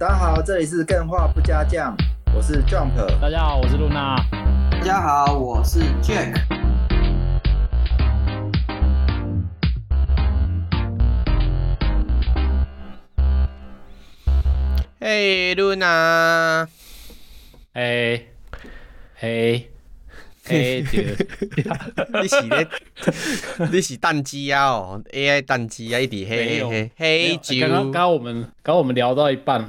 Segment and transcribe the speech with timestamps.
[0.00, 1.94] 大家好，这里是更画不加酱，
[2.34, 2.96] 我是 Jump。
[3.20, 4.16] 大家好，我是露娜。
[4.70, 6.40] 大家好，我是 Jack。
[15.00, 16.66] 嘿，露娜。
[17.74, 18.30] 嘿，
[19.16, 19.68] 嘿，
[20.46, 20.82] 嘿，
[22.22, 22.66] 你是咧？
[23.70, 24.64] 你是蛋鸡啊？
[24.64, 27.60] 哦，AI 蛋鸡啊，一滴嘿嘿嘿啾。
[27.60, 29.68] 刚刚刚刚我们刚刚我们聊到一半，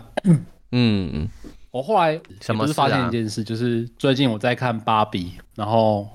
[0.71, 1.27] 嗯，
[1.71, 5.25] 我后来什么是发现一件事，就是最近我在看《芭比》，
[5.55, 6.07] 然后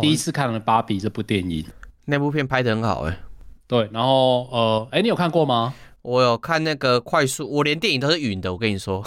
[0.00, 1.64] 第一次看了《芭比》这部电影，
[2.04, 3.18] 那部片拍的很好哎。
[3.66, 5.74] 对，然后呃，哎，你有看过吗？
[6.02, 9.04] 我有看那个快速，我连电影都是云的，我跟你说。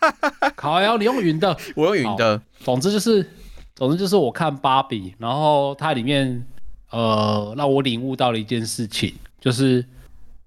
[0.56, 2.40] 好呀，你用云的，我用云的。
[2.60, 3.30] 总之就是，
[3.74, 6.46] 总之就是我看芭比，然后它里面
[6.90, 9.84] 呃让我领悟到了一件事情，就是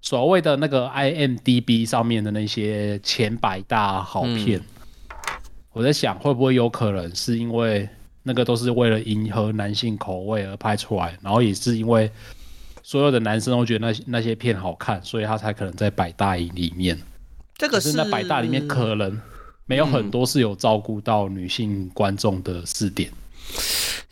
[0.04, 4.64] 所谓的那个 IMDB 上面的那些前百大好片，嗯、
[5.72, 7.88] 我在想会不会有可能是因为
[8.22, 12.10] 那个都是为了迎合男性口味而拍出来，然后也是因为。
[12.86, 17.00] 所有的男生都觉得那些那些片好看，所以他才可能在百大里面。
[17.56, 19.18] 这个是，是那百大里面可能
[19.64, 23.08] 没有很多是有照顾到女性观众的视点。
[23.08, 23.56] 嗯，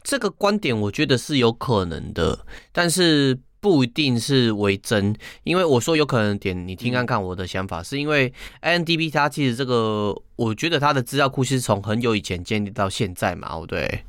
[0.02, 2.38] 这个观点我觉得是有可能的，
[2.72, 3.38] 但是。
[3.62, 14.02] 不一定是为真，因为我说有可能点，你听看看我的想法，嗯、是因为 IMDB 它其实这个，我觉得它的资料库是从很久以前建立到现在嘛，对，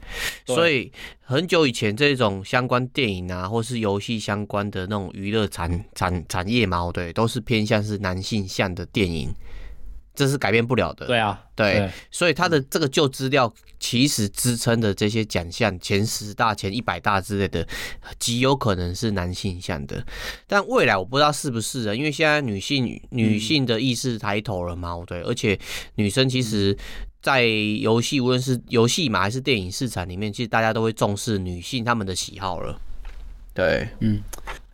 [0.48, 9.32] 对，所以很久以前这种相关电影啊，或是游戏相关的那种娱乐产产产业嘛，对，都是偏向是男性向的电影。
[10.16, 11.08] 这是改变不了的。
[11.08, 17.68] 对啊，对，对，所以他的这个旧资料其实支撑的这些奖项前十大、前一百大之类的，
[18.20, 20.06] 极有可能是男性向的。
[20.48, 25.60] 但未来我不知道是不是啊，因为现在女性女性的意识抬头了嘛，对，而且
[25.96, 26.78] 女生其实，
[27.22, 32.80] 在游戏无论是游戏嘛还是电影市场里面，其实大家都会重视女性她们的喜好了。
[33.54, 34.22] 对，嗯。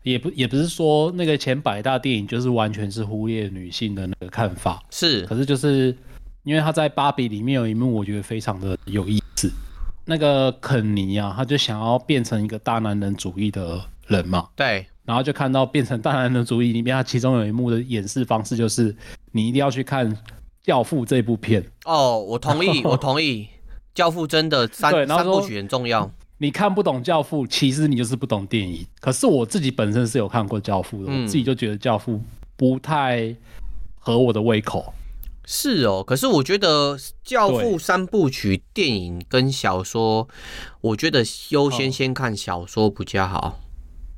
[0.03, 5.95] 也不也不是说那个前百大电影就是完全是忽略女性的那个看法，是，可是就是
[6.43, 9.51] 因为他在芭比里面有一幕，我觉得非常的有意思。
[10.05, 18.95] 那个肯尼啊，他就想要变成一个大男人主义的人嘛，对，然后就看到变成大男人主义里面，他其中有一幕的演示方式就是
[19.31, 20.11] 你一定要去看
[20.63, 21.63] 《教父》这部片。
[21.85, 23.43] 哦，我同意， 我同意，
[23.93, 26.09] 《教父》真的三三部曲很重要。
[26.41, 28.85] 你看不懂《教父》，其实你就是不懂电影。
[28.99, 32.13] 可是我自己本身是有看过《教父》的，嗯，我自己就觉得《教父》
[32.55, 33.35] 不太
[33.99, 34.93] 合我的胃口。
[35.45, 40.27] 是哦，可是我觉得《教父》三部曲电影跟小说，
[40.81, 43.59] 我觉得优先先看小说比较好。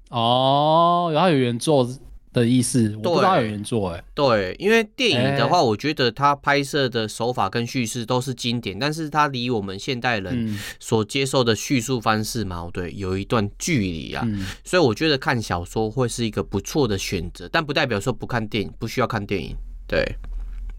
[0.10, 1.90] 哦，然后有原作。
[2.34, 4.04] 的意思，我不知道有人做哎。
[4.14, 14.26] 对，因为电影的话，我觉得它拍摄的手法跟叙事都是经典，但是它离我们现代人所接受的叙述方式嘛，对，有一段距离啊。
[14.64, 19.54] 所以我觉得看小说会是一个不错的选择，但不代表说不看电影，不需要看电影。
[19.86, 20.16] 对，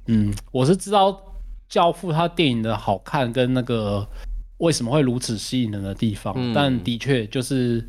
[0.07, 1.13] 嗯，我是知道
[1.69, 4.09] 《教父》它电影的好看跟那个
[4.57, 7.87] 为什么会如此吸引人的地方，但的确就是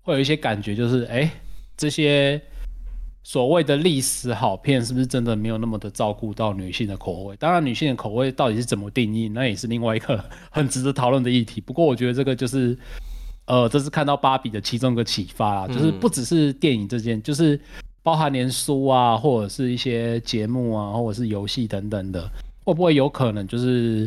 [0.00, 1.30] 会有一些感觉，就是哎，
[1.76, 2.40] 这些。
[3.26, 7.34] 所谓的历史好片是不是真的没有那么的照顾到女性的口味？
[7.36, 11.58] 当然，女性的口味到底是怎么定义，那也是另外一个很值得讨论的议题。
[11.58, 12.78] 不过，我觉得这个就是，
[13.46, 17.58] 呃，这是看到芭比的其中一个启发啦，就是不只是电影这件，就是
[18.02, 22.30] 包含连书啊，或者是一些节目啊，或者是游戏等等的，
[22.62, 24.06] 会不会有可能就是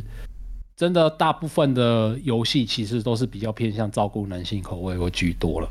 [0.75, 5.67] 真的大部分的游戏其实都是比较偏向照顾男性口味为居多了？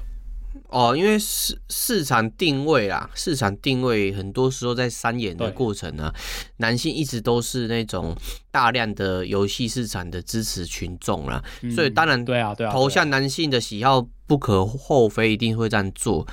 [0.69, 6.13] 哦，因为市市场定位啦，市场定位很多时候在三眼的过程呢，
[6.57, 8.17] 男性一直都是那种
[8.51, 16.27] 大量的游戏市场的支持群众啦，嗯，所以当然对啊对啊，投向男性的喜好不可厚非，一定会这样做，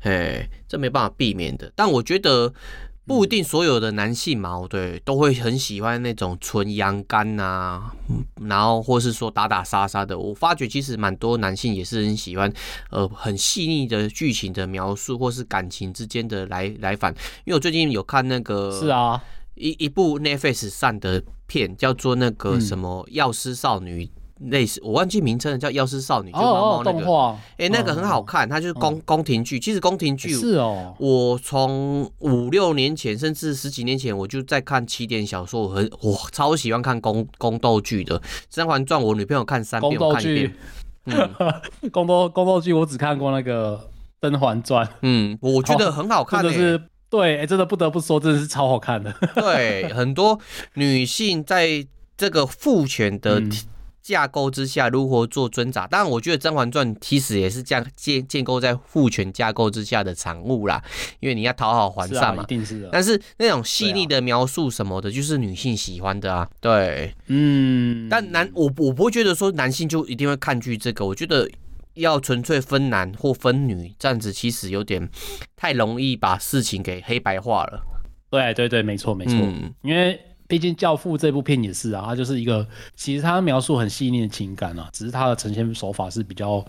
[0.00, 1.72] 哎，这没办法避免的。
[1.74, 2.52] 但我觉得。
[3.04, 7.90] 不一定所有的男性嘛，对，都会很喜欢那种纯阳刚呐，
[8.42, 10.16] 然后或是说打打杀杀的。
[10.16, 12.50] 我发觉其实蛮多男性也是很喜欢，
[12.90, 17.12] 呃，很细腻的剧情的描述，或是感情之间的来来返。
[17.44, 19.20] 因为我最近有看那个，是啊，
[19.56, 24.06] 一一部 Netflix 上的片，叫做那个什么《药师少女》。
[24.50, 27.12] 类似我忘记名称了，叫《药师少女》就猫猫那个，
[27.58, 29.60] 哎、欸，那个很好看，它就是宫宫廷剧。
[29.60, 38.18] 其实宫廷剧是哦，我从五六年前甚至十几年前我就在看起点小说，我很我超喜欢看宫宫斗剧的
[38.50, 40.54] 《甄嬛传》，我女朋友看三遍，我看一遍。
[41.06, 43.76] 嗯，宫斗宫斗剧我只看过那个
[44.20, 49.12] 《甄嬛传》，嗯，我觉得很好看，欸，真的是对，哎，真的不得不说，真的是超好看的。
[49.34, 50.38] 对，很多
[50.74, 51.86] 女性在
[52.16, 53.42] 这个父权的。
[54.02, 55.86] 嗯架构之下如何做挣扎？
[55.86, 60.82] 当然，我觉得《甄嬛传》其实也是这样建建构在父权架构之下的产物啦。
[61.20, 62.88] 因为你要讨好皇上嘛，一定是的。
[62.90, 66.48] 但是那种细腻的描述什么的，就是女性喜欢的啊。
[66.60, 68.08] 对，嗯。
[68.10, 71.06] 但男我我不会觉得说男性就一定会抗拒这个。
[71.06, 71.48] 我觉得
[71.94, 75.08] 要纯粹分男或分女，这样子其实有点
[75.54, 77.80] 太容易把事情给黑白化了。
[78.28, 80.20] 对对对，没错没错，嗯、因为。
[80.52, 86.62] 毕竟《教父》这部片也是啊，它就是一个，其实它描述很细腻的情感啊，只是它的呈现手法是比较。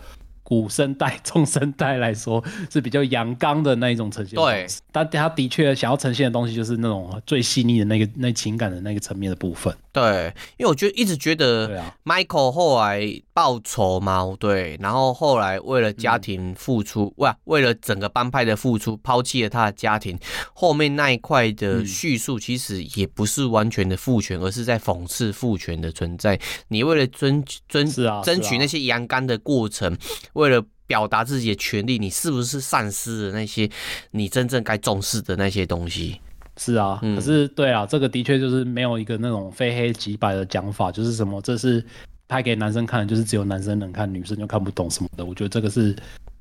[0.45, 9.73] 古生代、 中生代来说是比较阳刚的那一种呈现对，但他的确想要呈现的东西就是那种最细腻的那个、那情感的那个层面的部分。
[9.93, 20.17] 对，因为我觉得一直觉得，Michael 后来报仇嘛，对，然后后来为了家庭付出，哇、嗯，为了整个帮派的付出，抛弃了他的家庭，
[20.55, 26.39] 后面那一块的叙述其实也不是完全的父权，而是在讽刺父权的存在。
[26.69, 29.95] 你为了争争是啊，争取那些阳刚的过程。
[30.33, 33.69] 为了表达自己的权利，你是不是丧失了那些
[34.09, 36.19] 你真正该重视的那些东西？
[36.57, 41.83] 是啊，嗯、可是对啊，这个的确就是没有一个那种非黑即白的讲法，就是什么这是
[42.27, 45.25] 拍给男生看的，就是只有男生能看，女生就看不懂什么的。
[45.25, 45.95] 我觉得这个是。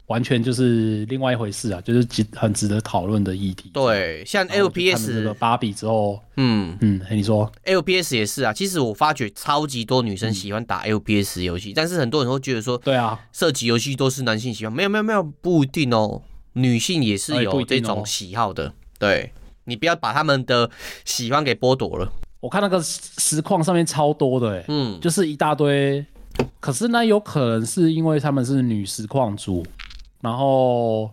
[0.06, 3.70] 完全就是另外一回事啊，就是值很值得讨论的议题。
[3.72, 8.52] 对，像 LPS 这个芭比之后，嗯嗯，你说 LPS 也是啊。
[8.52, 16.20] 其实我发觉超级多女生喜欢打 LPS 游戏，嗯，但是很多人都觉得说，对啊，射击游戏都是男性喜欢，没有没有没有，不一定哦，
[16.54, 18.74] 女性也是有这种喜好的。
[18.98, 19.32] 对，
[19.64, 20.70] 你不要把他们的
[21.04, 22.12] 喜欢给剥夺了。
[22.40, 26.04] 我看那个实况上面超多的，哎，嗯，就是一大堆。
[26.60, 29.64] 可是那有可能是因为他们是女实况主。
[30.20, 31.10] 然后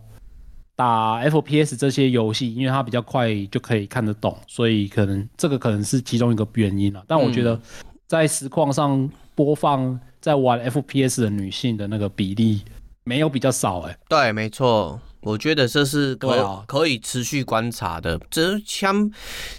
[0.76, 7.02] 打 FPS 这些游戏，因为它比较快就可以看得懂，所以可能这个可能是其中一个原因了。
[7.08, 7.60] 但我觉得
[8.06, 12.62] 在实况上播放在玩 FPS 的女性的那个比例
[13.02, 18.20] 没有比较少，哎，对，没错，我觉得这是可、啊、可以持续观察的。
[18.30, 19.10] 这枪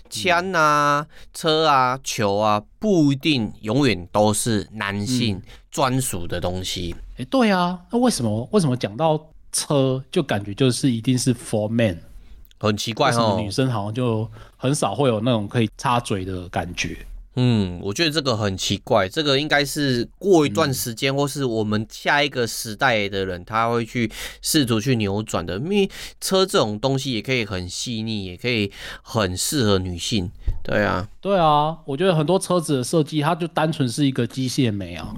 [0.10, 6.96] 枪啊、车啊、球啊，不一定永远都是男性专属的东西。
[7.18, 9.28] 哎、嗯，对啊，那为什么为什么讲到？
[9.54, 12.00] 车就感觉就是一定是 for man，
[12.58, 13.38] 很奇怪哦。
[13.38, 14.26] 女生好像就
[14.56, 16.98] 很少会有那种可以插嘴的感觉。
[17.36, 19.08] 嗯，我觉得这个很奇怪。
[19.08, 24.12] 这个应该是过一段时间，或是我们下一个时代的人，他会去
[24.42, 25.58] 试图去扭转的。
[25.58, 25.90] 因为
[26.20, 30.30] 车这种东西也可以很细腻，也可以很适合女性。
[30.64, 35.16] 对啊，对啊，我觉得很多车子的设计，它就单纯是一个机械美啊，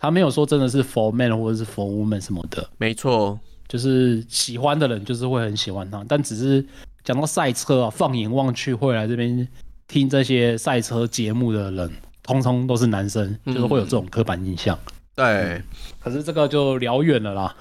[0.00, 2.68] 它没有说真的是 for man 或者是 for woman 什么的。
[2.78, 3.38] 没错。
[3.68, 6.04] 就是喜欢的人，就是会很喜欢它。
[6.06, 6.62] 但只是
[7.02, 9.48] 讲到赛车啊，放眼望去，会来这边
[9.92, 11.90] 听这些赛车节目的人，
[12.22, 14.78] 通通都是男生，就是会有这种刻板印象。
[14.86, 15.64] 嗯、对、嗯，
[16.00, 17.54] 可是这个就聊远了啦。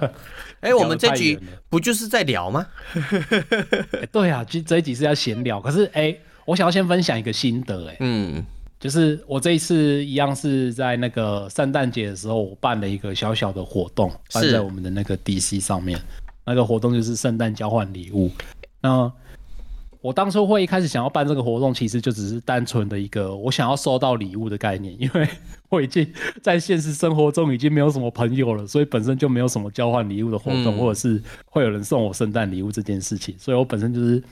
[0.60, 1.38] 哎、欸，我们这集
[1.68, 2.66] 不就是在聊吗？
[2.94, 5.60] 欸、 对啊，这这一集是要闲聊。
[5.60, 7.90] 可是哎、欸，我想要先分享一个心得、欸。
[7.90, 8.44] 哎，嗯。
[8.78, 15.98] 就是我这一次一样是在那个圣诞节的时候，我办了一个小小的活动，办在我们的那个 DC 上面。
[16.44, 18.30] 那个活动就是圣诞交换礼物。
[18.82, 19.10] 那
[20.06, 25.28] 我当初会一开始想要办这个活动，其实就只是单纯的一个我想要收到礼物的概念，因为
[25.68, 26.06] 我已经
[26.42, 34.22] 在现实生活中已经没有什么朋友了，所以本身就没有什么交换礼物的活动，或者是会有人送我圣诞礼物这件事情，所以我本身就是。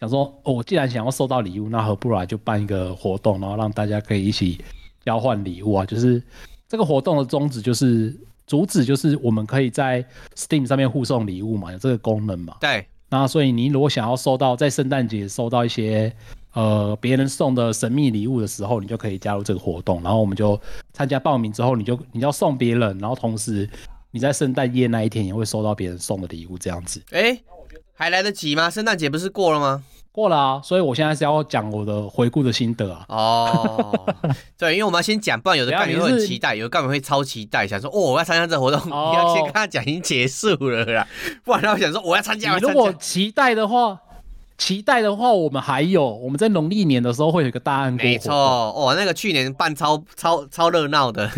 [0.00, 4.58] 想说，哦，我既然想要收到礼物，那何不来就办一个活动，然后让大家可以一起
[5.04, 5.86] 交换礼物啊？
[5.86, 6.20] 就是
[6.68, 8.12] 这个活动的宗旨就是
[8.44, 12.56] 主旨就是我们可以在 Steam 上面互送礼物嘛，有这个功能嘛？
[12.60, 12.84] 对。
[13.12, 16.10] 那所以你如果想要收到在圣诞节收到一些
[16.54, 20.58] 呃别人送的神秘礼物的时候，你就可以加入这个活动，然后我们就
[20.94, 23.68] 参加报名之后，你就你要送别人，然后同时
[24.12, 27.02] 你在圣诞夜那一天也会收到别人送的礼物，这样子。
[27.10, 27.38] 哎、
[27.92, 28.70] 还来得及吗？
[28.70, 29.84] 圣诞节不是过了吗？
[30.12, 33.04] 过了啊，所以我现在是要讲我的回顾的心得啊。
[33.08, 34.06] 哦，
[34.58, 41.08] 对，因为我们要先讲，不然有的干员会很期待，有的干员会超期待，想说哦，我要参加这个活动，哦、你要先跟他讲已经结束了啦，
[41.42, 42.54] 不然他会想说我要参加。
[42.54, 43.98] 你如果期待的话，
[44.58, 51.30] 期待的话，我们还有我们在农历年的时候会有一个大案，没错哦，那个去年办超超超热闹的，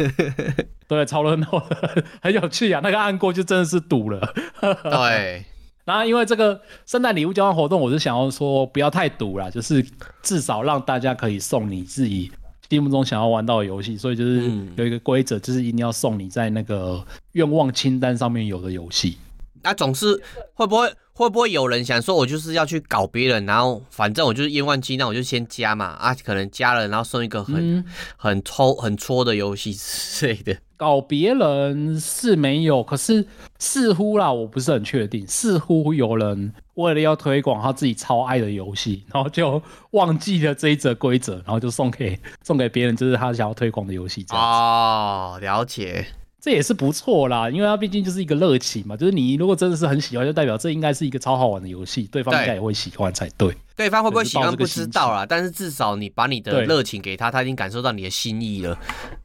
[0.89, 4.21] 对，超热闹的， 很有趣啊，那个案过就真的是赌了，
[4.91, 5.45] 对。
[5.85, 9.85] 然后因为这个圣诞礼物交换活动，我是想要说不要太赌啦，就是
[10.23, 12.33] 至少让大家可以送你自己
[12.71, 19.19] 心目中想要玩到的游戏，所以就是有一个规则，就是一定要送你在那个愿望清单上面有的游戏。
[19.63, 20.21] 那总是
[20.55, 27.85] 会不会会不会有人想说，我就是要去搞别人，然后反正我就是验万机，那我就先加嘛啊，可能加了，然后送一个很、嗯、
[28.17, 30.57] 很抽很戳的游戏之类的。
[30.77, 33.25] 搞别人是没有，可是
[33.61, 44.49] 似乎啦，我不是很确定，似乎有人为了要推广他自己超爱的游戏，然后就忘记了这一则规则，然后就送给送给别人，就是他想要推广的游戏这样子。
[44.51, 46.05] 哦，了解。
[46.45, 53.57] 这也是不错啦，因为它毕竟就是一个热情嘛，就是你如果真的是很喜欢，就代表这应该是一个超好玩的游戏，对方应该也会喜欢才对。
[53.75, 58.79] 对方会不会喜欢不知道啦，但是至少你把你的热情给他，他已经感受到你的心意了。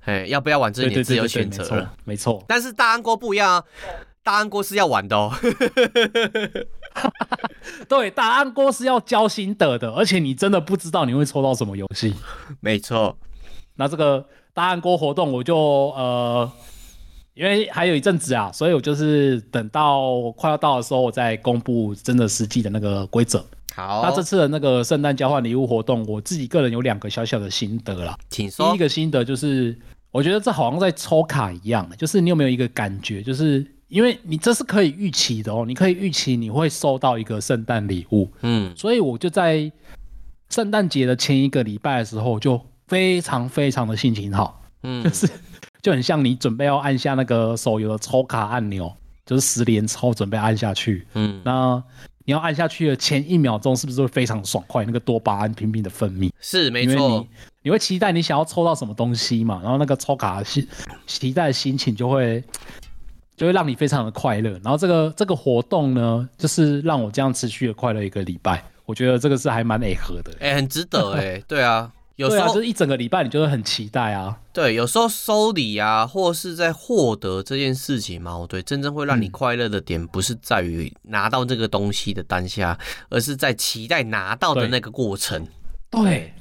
[0.06, 2.42] 哎，要不要玩这是你自由选择了，没错。
[2.48, 3.66] 但是大安锅不一样啊，
[4.24, 5.34] 大安锅是要玩的哦。
[7.90, 12.16] 对，大安锅是要交心得的，而且你真的不知道你会抽到什么游戏。
[12.62, 13.18] 没错。
[13.76, 16.50] 那这个大安锅活动，我就呃。
[17.36, 23.46] 因为还有一阵子啊，所以我就是等到快要到的时候，我再公布真的实际的那个规则。
[23.74, 28.18] 好，那这次的那个圣诞交换礼物活动，我自己个人有两个小小的心得啦。
[28.30, 28.70] 请说。
[28.70, 29.78] 第一个心得就是，
[30.12, 38.30] 我觉得这好像在抽卡一样，就是你有没有一个感觉，就是因为你这是可以预期的哦，你可以预期你会收到一个圣诞礼物。
[38.42, 39.72] 嗯，所以我就在
[40.50, 44.62] 圣诞节的前一个礼拜的时候，就非常非常的心情好。
[44.84, 45.30] 嗯，就是。
[45.82, 48.94] 就很像你准备要按下那个手游的抽卡按钮，
[49.26, 51.08] 就是十连抽准备按下去。
[51.14, 51.82] 嗯，那
[52.26, 54.86] 你要按下去的前一秒钟，是不是会非常爽快？
[54.86, 57.10] 那个多巴胺频频的分泌，是没错。
[57.10, 57.28] 你
[57.64, 59.60] 你会期待你想要抽到什么东西嘛？
[59.64, 60.68] 然后那个抽卡的心
[61.08, 62.44] 期待的心情就会
[63.36, 64.52] 就会让你非常的快乐。
[64.64, 68.64] 然后这个这个活动呢，就是让我这样持续的快乐一个礼拜。
[68.86, 71.92] 我觉得这个是还蛮合的，哎、欸，很值得哎、欸，对啊。
[72.20, 74.38] 有时候、啊、就是一整个礼拜，你就会很期待啊。
[74.52, 82.78] 对，有时候收礼啊，或是在获得这件事情嘛，对，真正会让你快乐的点，不是在于拿到这个东西的当下，
[83.10, 85.48] 而是在期待拿到的那个过程。
[85.90, 86.34] 对，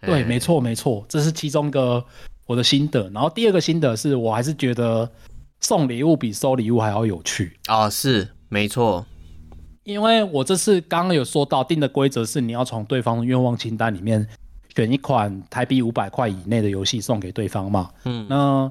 [0.00, 2.04] 对，对，没错，没错，这是其中一个
[2.46, 3.08] 我的心得。
[3.10, 5.08] 然后第二个心得是我还是觉得
[5.60, 9.06] 送礼物比收礼物还要有趣啊、哦，是没错，
[9.84, 14.28] 因为我这次刚刚有说到定的规则是你要从对方的愿望清单里面。
[14.74, 17.90] 选一款台币五百块以内的游戏送给对方嘛？
[18.04, 18.70] 嗯，那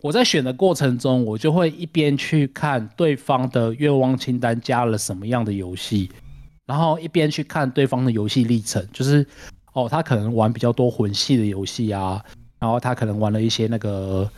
[0.00, 6.10] 我在选的过程中，我就会一边去看对方的愿望清单加了什么样的游戏，
[6.66, 9.26] 然后一边去看对方的游戏历程，就是
[9.72, 12.22] 哦，他可能玩比较多魂系的游戏啊，
[12.58, 14.30] 然后他可能玩了一些那个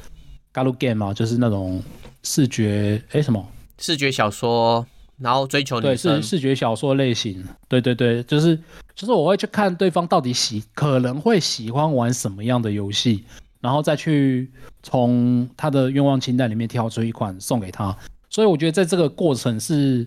[0.55, 1.83] galgame 嘛，就是那种
[2.23, 3.45] 视觉哎、欸、什么
[3.79, 4.87] 视觉小说。
[5.19, 8.57] 然后追求女生，对，是视觉小说类型，对对对，就是
[8.95, 13.25] 就是我会去看对方到底喜可能会喜欢玩什么样的游戏，
[13.61, 14.51] 然后再去
[14.83, 17.97] 从他的愿望清单里面挑出一款送给他。
[18.29, 20.07] 所以我觉得在这个过程是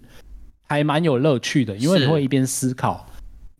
[0.67, 3.07] 还蛮有乐趣的，因为你会一边思考，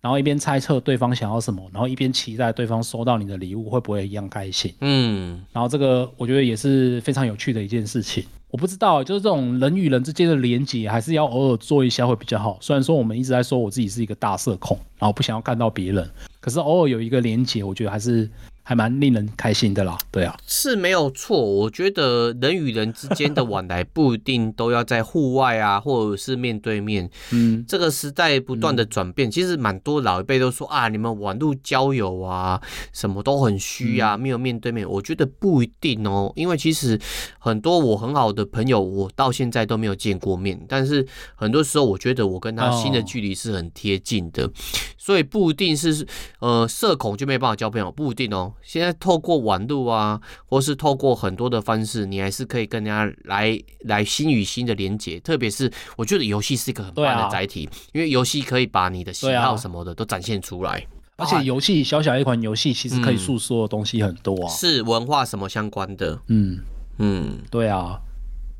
[0.02, 4.72] 然后一边猜测对方想要什么，然后一边期待对方收到你的礼物会不会一样开心。
[4.82, 8.24] 嗯，然后这个我觉得也是非常有趣的一件事情。
[8.52, 12.58] 我不知道，就是这种人与人之间的连接，还是要偶尔做一下会比较好。
[12.60, 18.30] 虽然说我们一直在说我自己是一个大社恐，然后不想要看到别人，可是偶尔有一个连接，我觉得还是。
[18.70, 21.42] 还蛮令人开心的啦，对啊，是没有错。
[21.42, 27.10] 我觉得人与人之间的往来不一定都要在户外啊，或者是面对面。
[27.32, 32.62] 嗯，这个时代不断的转变，嗯、其实蛮多老一辈都说啊，你们网络交友啊，
[32.94, 34.88] 什么都很虚啊，没有面对面。
[34.88, 37.00] 我觉得不一定哦，因为其实
[37.40, 44.52] 很多我很好的朋友，我到现在都没有见过面，但是很多时候我觉得我跟他心的距离是很贴近的，哦、
[44.96, 46.06] 所以不一定是
[46.38, 48.54] 呃社恐就没办法交朋友，不一定哦。
[48.62, 55.20] 现在透过网络啊，或是透过很多的方式，你还是可以跟人家来来心与心的连接。
[55.20, 60.86] 特别是我觉得游戏是一个很棒的载体，啊、因为游戏可以把你的喜好什么的都展现出来。
[61.18, 66.18] 而且游戏小小一款游戏，其实可以诉说的东西很多啊，嗯、是文化什么相关的。
[66.28, 66.60] 嗯
[66.98, 68.00] 嗯，对啊。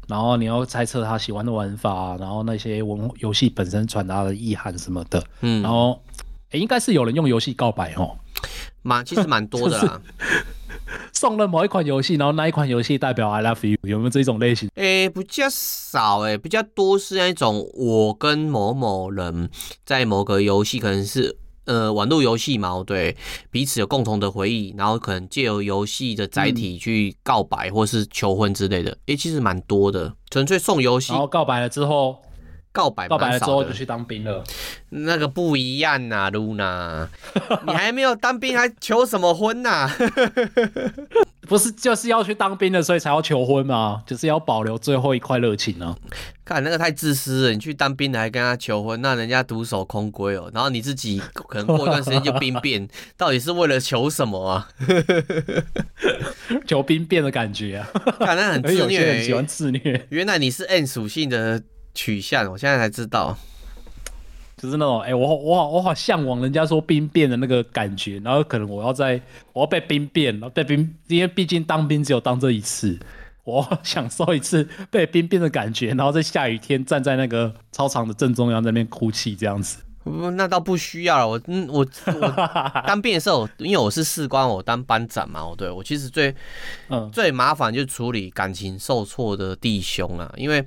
[0.10, 5.24] 然后你要猜测他喜欢的玩法，然后那些文游戏本身传达的意涵什么的。
[5.42, 6.02] 嗯，然后
[6.50, 8.18] 诶应该是有人用游戏告白哦。
[8.82, 10.02] 蛮其实蛮多的啦，
[11.14, 14.70] 送了某一款游戏，然后那一款游戏代表 I love you，有没有这种类型？
[14.76, 19.50] 诶、欸，比较少诶、欸，比较多是那种我跟某某人
[19.86, 23.16] 在某个游戏，可能是呃网络游戏嘛，对，
[23.52, 28.92] 彼此有共同的回忆，然后可能借由游戏的载体去告白或是求婚之类的。
[29.08, 32.22] 诶、欸，其实蛮多的，纯粹送游戏，然后告白了之后。
[32.72, 34.44] 告白，告白了之后就去当兵了，
[34.90, 37.10] 那个不一样呐、啊，露娜，
[37.66, 39.96] 你还没有当兵还求什么婚呐、啊？
[41.48, 44.04] 不是就是要去当兵的，所以才要求婚吗？
[44.06, 45.96] 就是要保留最后一块热情呢？
[46.46, 50.50] 看那个太自私了，你去当兵的还跟他求婚，那人家独守空闺哦。
[50.54, 54.70] 然后你自己可能过一段时间就兵变， 到底是为了求什么啊？
[56.68, 57.90] 求兵变的感觉啊！
[58.20, 60.08] 看那很自虐，很喜欢自虐。
[60.10, 61.62] 原来你是 N 属性的
[61.94, 63.38] 取向，我现在才知道。
[64.62, 69.22] 就是那种，哎、我我好我好向往人家说兵变的那个感觉，然后可能我要在，
[69.54, 73.00] 我要被兵变，然后被兵，因为毕竟当兵只有当这一次，
[73.46, 79.78] 我享受一次被兵变的感觉，然后在下雨天站在那个操场的正中央那边哭泣这样子。
[80.36, 82.28] 那倒不需要了，我嗯我我
[82.88, 86.34] 当兵的时候，因为我是士官，我当班长嘛，我对我其实最
[86.90, 90.64] 嗯最麻烦就是处理感情受挫的弟兄啊，因为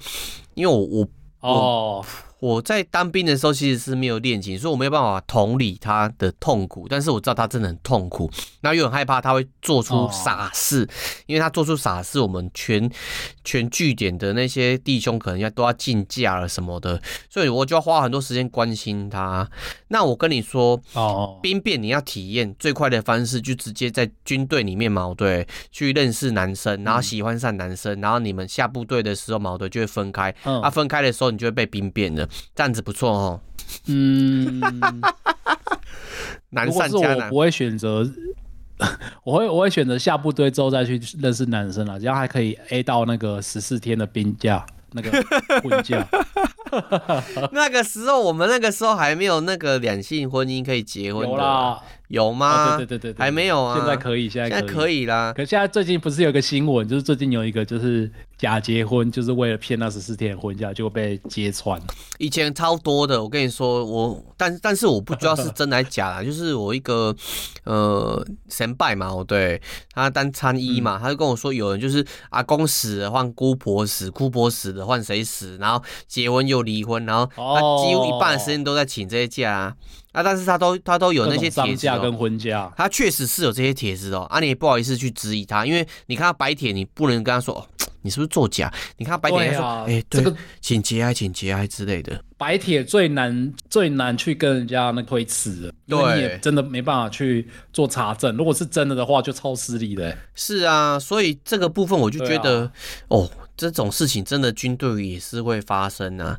[0.55, 1.09] 因为我我
[1.41, 2.05] 哦。
[2.43, 6.89] 我在当兵的时候其实是没有恋情，所以我没有办法同理他的痛苦。
[6.91, 8.29] 但是我知道他真的很痛苦，
[8.61, 10.89] 然后又很害怕他会做出傻事，
[11.27, 12.91] 因为他做出傻事，我们全
[13.45, 19.49] 全据点的那些弟兄可能要都要进价了什么的，所以我就要花很多时间关心他。
[19.87, 30.35] 那我跟你说，哦，兵变你要体验最快的方式，就直接在军队里面矛，对，去认识男生，然后喜欢上男生，然后你们下部队的时候矛盾，就会分开。
[30.43, 32.29] 啊，分开的时候你就会被兵变了。
[32.55, 33.41] 这样子不错哦。
[33.87, 34.61] 嗯，
[36.51, 37.27] 难上加难。
[37.27, 38.07] 我不会选择，
[39.25, 45.11] 我会我会选择下部队之后再去认识男生了，这样还可以 A 到那个十四天的冰假，那个
[45.63, 46.07] 婚假。
[47.53, 51.79] 那个时候我们那个时候还没有那个两性婚姻可以结婚的。
[52.13, 52.77] 有吗？
[52.77, 53.75] 对对对对，还没有啊。
[53.75, 55.33] 现在可以，现在现在，可以啦。
[55.35, 61.81] 可现在最近不是有个新闻，就是最近有一个就是假结婚，就是为了骗那十四天的婚假就被揭穿。
[62.19, 66.21] 以前超多的，我跟你说，我但但是我不知道是真还是假啦。
[66.25, 67.17] 就是我一个
[67.65, 69.59] 呃神拜嘛，我对
[69.95, 79.75] 他当参议嘛，他就跟我说，有人就是阿公死了换姑婆死，姑婆死了换谁死，然后结婚又离婚，然后他几乎一半的时间都在请这些假啊。
[80.13, 80.23] 啊！
[80.23, 84.23] 但是他都他都有那些帖子、喔、跟婚假，他确实是有这些帖子哦。
[84.31, 87.67] 啊，你也不好意思去质疑他，因为你看他白铁，你不能跟他说哦，
[88.03, 88.73] 你是不是作假？
[88.99, 92.23] 你看他白帖，他说哎、啊欸，这个请节哀，请节哀之类的。
[92.37, 98.37] 白铁最难最难去跟人家那推辞了，对，因为你也真的没办法去做查证。
[98.37, 100.17] 如果是真的的话，就超失礼的。
[100.35, 102.73] 是啊，所以这个部分我就觉得、啊、
[103.09, 103.31] 哦。
[103.63, 106.37] 这种事情真的军队也是会发生啊！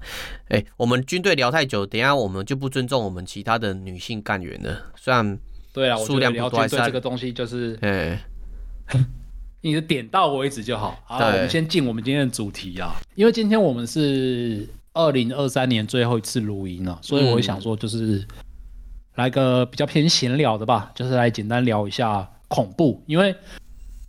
[0.50, 4.92] 哎，我们军队聊太久，等一下我们就不尊重我们其他的女性干员了。
[4.98, 5.40] 虽然
[5.72, 8.22] 对啊，数量不多，这个东西就是，哎，
[9.64, 11.02] 你的点到为止就好。
[11.06, 18.28] 好，我们先进我们今天的主题啊，因为今天我们是二零二三年最后一次录音了，所以我想说就是
[19.16, 23.34] 来个比较偏闲聊的吧，就是来简单聊一下恐怖，因为。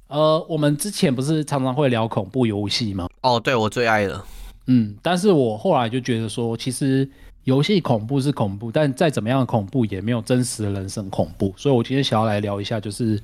[0.08, 3.08] 呃，我们之前不是常常会聊恐怖游戏吗？
[3.22, 4.24] 哦，对，我最爱了。
[4.66, 7.08] 嗯，但是我后来就觉得说，其实
[7.44, 11.52] 游戏恐怖是恐怖，但再怎么样的恐怖也没有真实的人生恐怖。
[11.56, 13.20] 所以我今天想要来聊一下，就是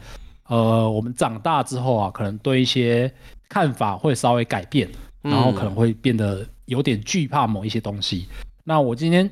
[0.49, 3.13] 呃，我们长大之后啊，可能对一些
[3.49, 4.89] 看法会稍微改变，
[5.23, 8.27] 然后可能会变得有点惧怕某一些东西。
[8.31, 9.29] 嗯、那我今天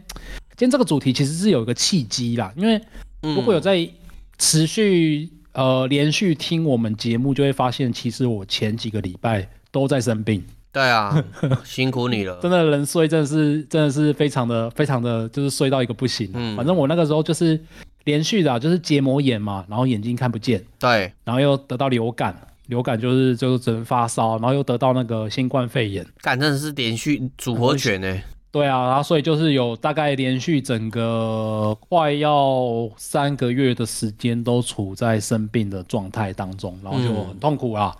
[0.56, 2.80] 今天这个主题其实是有一个契机啦，因为
[3.22, 3.88] 如果有在
[4.36, 5.30] 持续。
[5.58, 10.40] 呃，连续听我们节目就会发现，其实我前几个礼拜都在生病。
[10.70, 11.20] 对啊，
[11.66, 12.38] 辛苦你了。
[12.40, 16.30] 真的人睡，真的是真的是非常的非常的就是睡到一个不行。
[16.32, 17.60] 嗯，反正我那个时候就是
[18.04, 20.64] 连续的，就是结膜炎嘛，然后眼睛看不见。
[20.78, 26.06] 对，然后又得到流感，流感就是就是只能发烧，然后又得到那个新冠肺炎。
[26.20, 28.16] 感真的是连续组合拳呢。
[28.50, 37.94] 对啊，然后所以就是有大概连续整个快要三个月的时间都处在生病的状态当中，然后就很痛苦啊，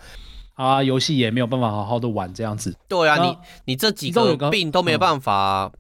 [0.56, 2.74] 嗯、啊，游戏也没有办法好好的玩这样子。
[2.88, 5.70] 对啊，你你这几个病都没有办法，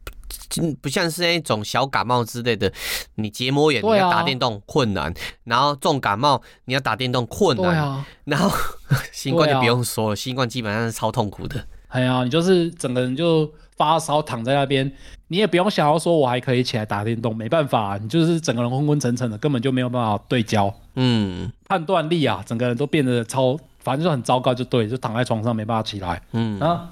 [0.60, 2.70] 嗯、不像是那种小感冒之类的，
[3.14, 8.54] 你结膜炎你要打电动困难，啊、然后重感冒你要打电动困难，啊、然后
[9.12, 11.64] 新冠就不用说了，啊、新冠基本上是超痛苦的。
[11.88, 13.50] 哎呀，你就是整个人就。
[13.78, 14.92] 发烧躺在那边，
[15.28, 26.60] 你也不用想要说，我还可以起来打电动，没办法、啊，你就是整个人昏昏沉沉的，根本就没有办法对焦，嗯，判断力啊，整个人都变得超，反正就很糟糕，就对，就躺在床上没办法起来，嗯。
[26.60, 26.90] 啊，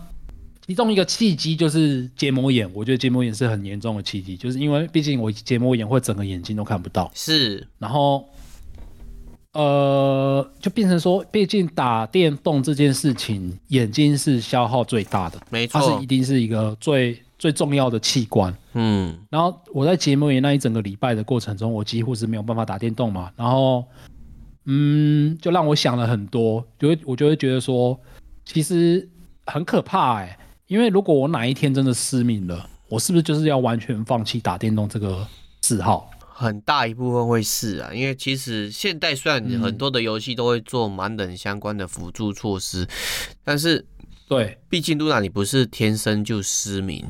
[0.67, 8.25] 其中一个契机就是结膜炎，我觉得结膜炎是很严重的契机，就是因为毕竟我结膜炎会整个眼睛都看不到，是，然后。
[9.57, 18.55] 呃，就变成说，毕竟打电动这件事情，眼睛是消耗最大的，没错，它是一定是一个最最重要的器官。
[18.75, 23.31] 嗯，然后我在结膜炎那一整个礼拜的过程中，我几乎是没有办法打电动嘛。
[23.35, 23.83] 然后，
[24.67, 27.99] 嗯，就让我想了很多，就会我就会觉得说，
[28.45, 29.09] 其实
[29.47, 35.27] 很可怕哎、欸，因为如果我哪一天真的失明了，我是不是就是要完全放弃打电动这个
[35.63, 36.11] 嗜好？
[36.39, 42.89] 很大一部分会是啊，因为其实现代虽然很多的游戏都会做盲人相关的辅助措施，嗯、
[43.43, 43.83] 但是
[44.29, 47.03] 对，毕竟露娜你不是天生就失明，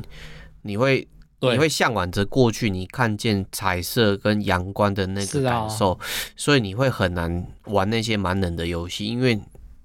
[0.63, 1.09] 你会
[1.41, 9.41] 你会向往着过去你看见彩色跟阳光的那个感受，啊、所以你会很难玩那些盲人的游戏，因为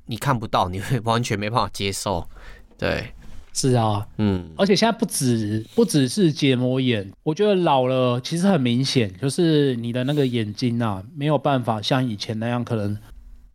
[0.06, 2.30] 你看不到，你会完全没办法接受，
[2.78, 3.12] 对。
[3.54, 12.64] 是啊，嗯，而且现在不止不只是结膜炎，我觉得老了其实很明显，就是你的那个眼睛啊，没有办法像以前那样。
[12.64, 12.98] 可能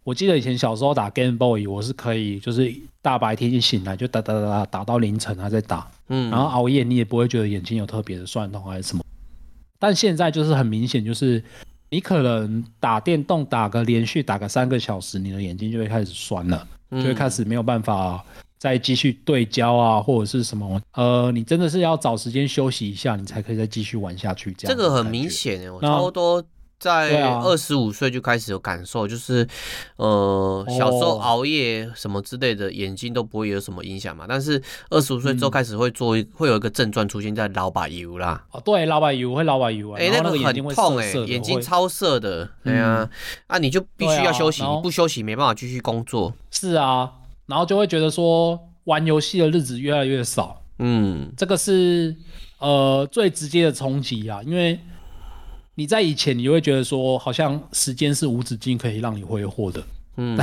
[0.05, 9.03] 我记得以前小时候打 Game Boy，我是可以就是大白天一醒来就打打打打打到凌晨还在打，嗯，然后熬夜你也不会觉得眼睛有特别的酸痛还是什么。
[9.79, 11.43] 但现在就是很明显，就是
[11.89, 18.23] 你可能打电动打个连续打个三个小时，你的眼睛就会开始酸了，就会开始没有办法。
[18.59, 20.81] 再继续对焦啊，或者是什么？
[20.95, 24.53] 呃，你真的是要找时间休息一下，你才可以再继续玩下去。
[24.53, 26.42] 这样，这个很明显诶，我差不多
[26.79, 29.47] 在二十五岁就开始有感受，就是
[29.97, 34.25] 呃，小时候熬夜什么之类的，眼睛都不会有什么影响嘛。
[34.29, 38.42] 但是二十五岁之后开始会做，会有一个症状出现在老把油啦。
[38.53, 42.49] 哦，对，老把油会老把油啊，哎，那个很痛哎，眼睛超涩的。
[42.64, 43.09] 对啊，
[43.47, 46.33] 啊，你就必须要休息，你不休息没办法继续工作。
[46.51, 47.12] 是啊。
[47.47, 52.15] 然后就会觉得说，玩游戏的日子越来越少，嗯，这个是
[52.59, 54.79] 呃最直接的冲击啊，因为
[55.77, 59.83] 你在以前你会觉得说，好像时间是无止境可以让你挥霍的，
[60.17, 60.37] 嗯，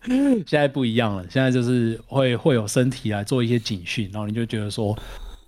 [0.46, 4.96] 现在不一样了，现在就是会会有身体来做一些警讯，然后你就觉得说，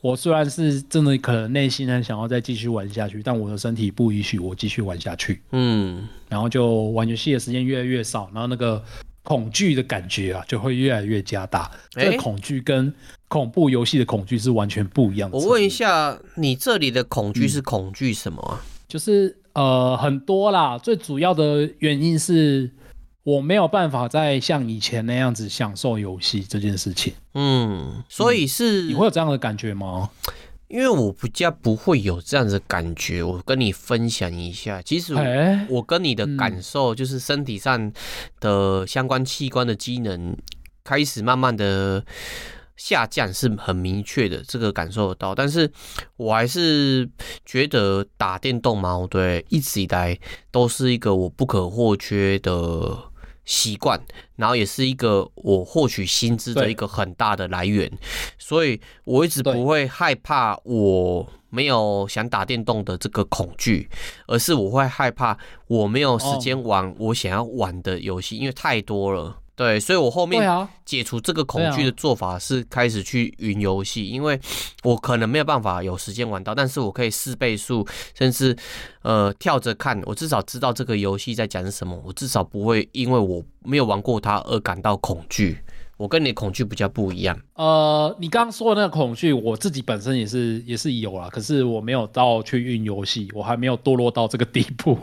[0.03, 8.83] 我虽然是真的可能内心很想要再继续玩下去，但我的身体不允许我继续玩下去，嗯，然后就玩游戏的时间越来越少，然后那个。
[9.22, 11.70] 恐惧的感觉啊，就会越来越加大。
[11.90, 12.92] 这个恐惧跟
[13.28, 15.38] 恐怖游戏的恐惧是完全不一样的。
[15.38, 18.61] 我问一下，你这里的恐惧是恐惧什么啊？
[18.61, 22.70] 嗯，就是呃很多啦，最主要的原因是
[23.22, 27.12] 我没有办法再像以前那样子享受游戏这件事情。
[27.35, 30.11] 嗯，所以是，嗯，你会有这样的感觉吗？
[30.70, 34.80] 因为我比较不会有这样子的感觉，我跟你分享一下。
[34.80, 35.12] 其实
[35.68, 37.92] 我跟你的感受就是身体上
[38.38, 40.37] 的相关器官的机能
[40.85, 42.04] 开始慢慢的
[42.76, 45.35] 下降，是很明确的，这个感受得到。
[45.35, 45.68] 但是
[46.16, 47.11] 我还是
[47.44, 50.16] 觉得打电动嘛，对，一直以来
[50.52, 53.10] 都是一个我不可或缺的。
[53.51, 54.01] 习惯，
[54.37, 57.91] 然后也是一个我获取薪资的一个很大的来源，
[58.39, 63.91] 所以我一直不会害怕我没有想打电动的这个恐惧，
[64.29, 65.37] 而是我会害怕
[65.67, 69.37] 我没有时间玩我想要玩的游戏，因为太多了。
[69.61, 74.40] 对，所以我后面解除这个恐惧的做法是开始去云游戏，因为
[74.85, 77.87] 我可能没有办法有时间玩到，但是我可以四倍速，
[78.18, 78.57] 甚至
[79.03, 85.59] 呃跳着看，我至少知道这个游戏在讲什么，我至少不会因为我没有玩过它而感到恐惧。
[85.99, 87.38] 我跟你恐惧比较不一样。
[87.57, 94.99] 呃，你刚刚说的那个恐惧，我自己本身也是也是有啦，可是我没有到去运游戏，我还没有堕落到这个地步。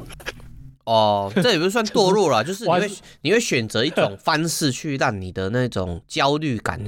[0.87, 2.91] 哦，这也不算堕落啦， 就是你会
[3.23, 6.81] 你会选择一种 方式去让你的那种焦虑感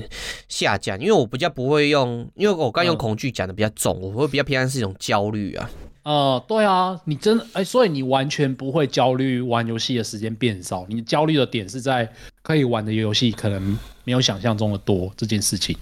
[0.47, 5.69] 下降，因为我比较不会用，因为我刚用恐惧讲的比较重，我会比较偏向是一种焦虑啊。
[6.03, 12.09] 呃，对啊，你真哎、欸，所以你完全不会焦虑玩游戏的时间变少，你焦虑的点是在
[12.41, 15.75] 可以玩的游戏可能没有想象中的多这件事情。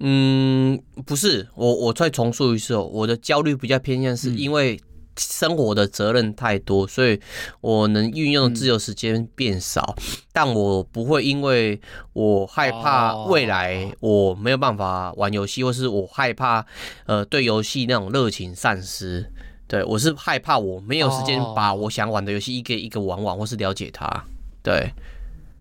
[0.00, 4.80] 嗯，不是，我我再重述一次哦，我的焦虑比较偏向是因为。
[5.18, 7.20] 生活的责任太多，所以
[7.60, 11.80] 我能运用的自由时间变少，嗯，但我不会因为
[12.12, 16.64] 我害怕未来我没有办法玩游戏，或是我害怕
[17.06, 19.30] 呃对游戏那种热情丧失。
[19.66, 24.24] 对，我是害怕我没有时间把我想玩的游戏一个一个玩完，或是了解它。
[24.62, 24.90] 对，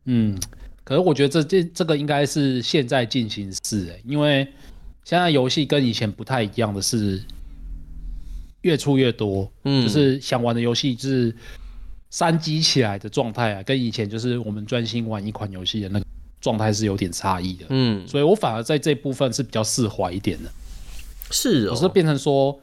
[0.05, 0.39] 嗯，
[0.83, 4.47] 可是我觉得这这这个应该是现在进行式，哎，因为
[5.03, 7.21] 现在游戏跟以前不太一样的是。
[8.67, 11.33] 越出越多，嗯，就是想玩的游戏就是
[12.09, 16.05] 三机起来的状态啊，跟以前就是我们专心玩一款游戏的那个
[16.41, 20.51] 状态是有点差异的，嗯，所以我反而在这部分是比较释怀一点的，
[21.31, 22.59] 是，哦，我是变成说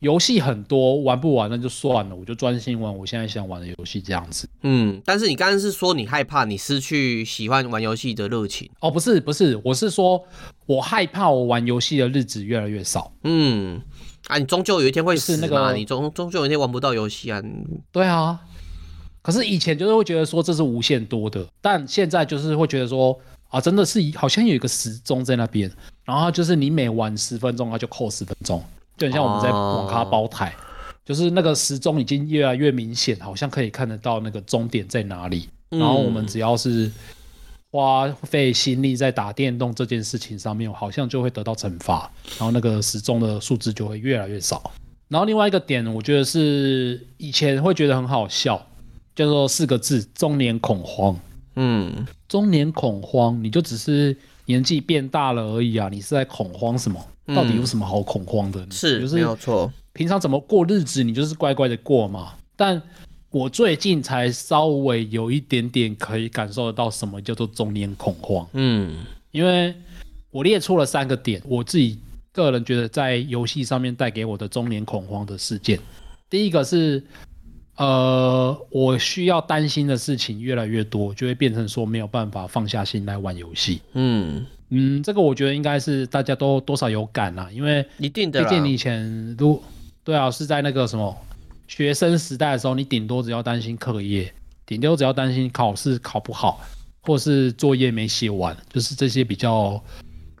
[0.00, 10.22] 游戏很多玩不完那就算了，我就专心玩我现在想玩的游戏这样子，嗯，但是你刚刚是说你害怕你失去喜欢玩游戏的热情，哦，不是不是，我是说
[10.66, 13.80] 我害怕我玩游戏的日子越来越少，嗯。
[14.28, 17.42] 啊，你终究有一天会死，是那个，你终终究有一天玩不到游戏啊。
[17.90, 18.38] 对啊，
[19.22, 25.70] 可是以前就是会觉得说这是无限多的，但现在就是会觉得说啊，真的是好像有一个时钟在那边，
[26.04, 28.62] 然后就是你每玩十分钟，它就扣十分钟，
[28.98, 30.60] 就很像我们在网咖包台，哦、
[31.06, 36.90] 就是那个时钟已经越来越明显，好像可以看得到那个终点在哪里，然后我们只要是
[37.70, 44.70] 花费心力在打电动这件事情上面，好像就会得到惩罚，然后那个时钟的数字就会越来越少。
[45.08, 48.66] 然后另外一个点，我觉得是以前会觉得很好笑，
[49.14, 51.18] 叫做四个字：中年恐慌。
[51.56, 55.88] 嗯，中年恐慌，你就只是年纪变大了而已啊！
[55.90, 57.04] 你是在恐慌什么？
[57.34, 58.66] 到底有什么好恐慌的？
[58.70, 59.70] 是，就是没有错。
[59.92, 62.34] 平常怎么过日子，你就是乖乖的过嘛。
[62.54, 62.80] 但
[63.30, 68.46] 我最近才稍微有一点点可以感受得到什么叫做中年恐慌。
[68.52, 69.74] 嗯，因为
[70.30, 71.98] 我列出了三个点，我自己。
[72.30, 75.76] 个人觉得，在游戏上面带给我的中年恐慌的事件，
[76.30, 77.02] 第一个是，
[77.74, 83.80] 呃，我需要担心的事情越来越多，就会变成说没有办法放下心来玩游戏。
[83.94, 89.60] 嗯嗯，这个我觉得应该是大家都多少有感啦，因为一定的，毕竟你以前都
[90.04, 91.16] 对啊，是在那个什么
[91.68, 94.32] 学生时代的时候，你顶多只要担心课业，
[94.66, 96.60] 顶多只要担心考试考不好，
[97.02, 99.80] 或是作业没写完，就是这些比较。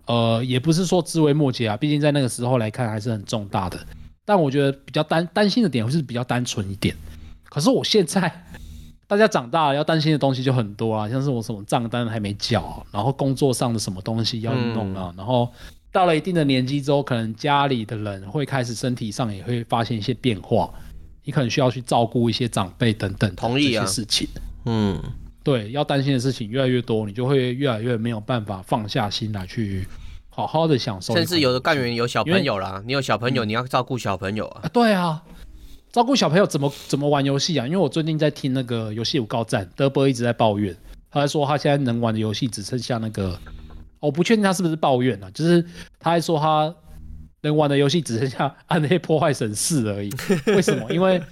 [0.06, 3.78] 呃，也不是说枝微末节啊，毕竟在那个时候来看还是很重大的。
[4.24, 6.96] 但我觉得比较担担心的点，会是比较单纯一点。
[7.44, 8.44] 可是我现在
[9.06, 15.52] 大家长大了，要担心的东西就很多啊，像是我什么账单还没缴，然后工作上的什么东西要弄啊，嗯、然后
[15.92, 20.72] 到了一定的年纪之后，可能家里的人会开始身体上也会发现一些变化，
[21.28, 24.26] 你可能需要去照顾一些长辈等等这些事情。
[24.64, 24.98] 嗯。
[25.44, 29.86] 对，要担心的事情越来越多，你就会越来越没有办法放下心来去
[30.30, 31.14] 好好的享受。
[31.14, 34.62] 甚至有的干员有小朋友啦，你有小朋友，你要照顾小朋友啊。
[34.64, 35.22] 啊对啊，
[35.92, 37.66] 照顾小朋友怎么怎么玩游戏啊？
[37.66, 40.74] 因为我最近在听那个游戏五告战，德伯一直在抱怨，
[41.10, 43.38] 他还说他现在能玩的游戏只剩下那个，
[44.00, 45.62] 我不确定他是不是抱怨啊，就是
[45.98, 46.74] 他还说他
[47.42, 50.10] 能玩的游戏只剩下《暗黑破坏神四》而已。
[50.54, 50.92] 为什么？
[50.92, 51.22] 因为。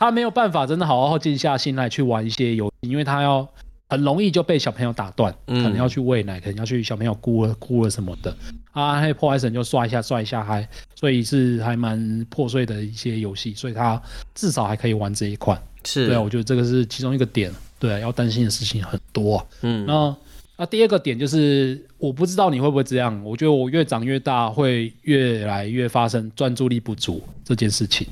[0.00, 3.46] 他没有办法真的好好静下心来去玩一些游戏，因为他要
[3.86, 8.34] 很容易就被小朋友打断，可能要去喂奶，可能要去小朋友哭了哭了什么的
[8.72, 14.00] 啊，那破坏神就刷一下刷一下还，所以是还蛮破碎的一些游戏，所以他
[14.34, 15.62] 至少还可以玩这一款。
[15.84, 19.46] 是对啊，我觉得这个是其中一个点，对啊，要担心的事情很多啊。
[19.60, 20.16] 嗯，那
[20.60, 28.06] 那第二个点就是我不知道你会不会这样，我觉得我越长越大会越来越发生专注力不足这件事情。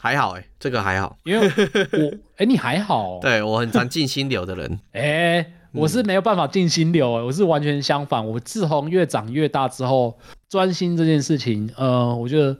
[0.00, 8.26] 还好哎、欸，这个还好，因为我哎、欸，你还好、哦， 对我很常进心流的人，哎、欸，我是没有办法进心流，我是完全相反。
[8.26, 12.56] 我自从越长越大之后，专心这件事情，呃，我觉得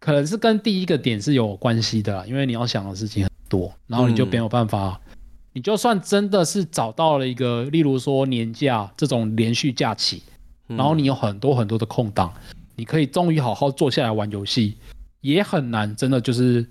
[0.00, 5.01] 可能是跟第一个点是有关系的啦，因为你要想的事情很多，然后你就没有办法，嗯、
[5.52, 10.22] 你就算真的是找到了一个，例如说年假这种连续假期，
[10.66, 12.32] 然后你有很多很多的空档，
[12.76, 14.76] 你可以终于好好坐下来玩游戏。
[15.20, 16.66] 也很难，真的就是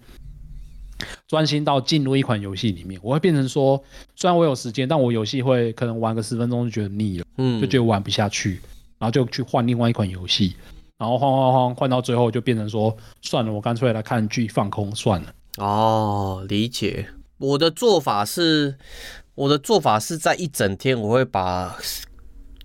[1.26, 3.00] 专心到进入一款游戏里面。
[3.02, 3.82] 我会变成说，
[4.17, 8.60] 虽然我有时间，但我游戏会可能玩个十分钟就觉得腻了，嗯，就觉得玩不下去，
[9.00, 10.54] 然后就去换另外一款游戏，
[10.98, 15.34] 然后换换换换到最后就变成说，算了，我干脆来看剧放空算了。
[15.60, 17.08] 哦，理解。
[17.41, 18.77] 我的做法是，
[19.36, 21.77] 我的做法是在一整天我会把。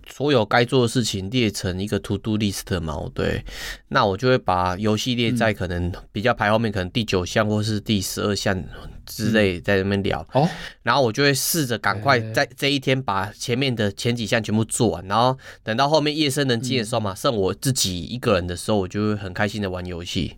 [0.09, 3.45] 所有该做的事情列成一个 to do list 嘛，对，
[3.89, 8.57] 那我就会把游戏列在可能比较排后面，可能第九项或是第十二项
[9.05, 10.27] 之类，在那边聊。
[10.33, 10.49] 哦，
[10.85, 20.37] 然后我就会试着赶快在这一天把前面的前几项全部做完，然后等到后面夜深人静的时候嘛，剩我自己一个人的时候，我就会很开心的玩游戏。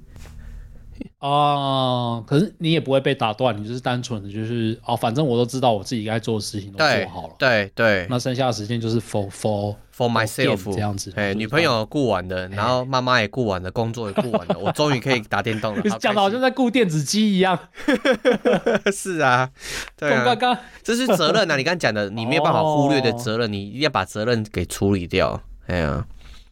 [1.21, 17.59] 哦，可是你也不会被打断，你就是单纯的，就是哦，反正我都知道我自己该做的事情都做好了，对对，那剩下的时间就是 for for for myself 这样子，哎，女朋友顾完了，然后妈妈也顾完了，工作也顾完了，我终于可以打电动了， 讲的好像在顾电子鸡一样，
[18.93, 19.51] 是啊，
[19.97, 26.07] 对啊，这是责任啊，你刚刚讲的，你没有办法忽略的责任，你一定要把责任给处理掉，哎呀，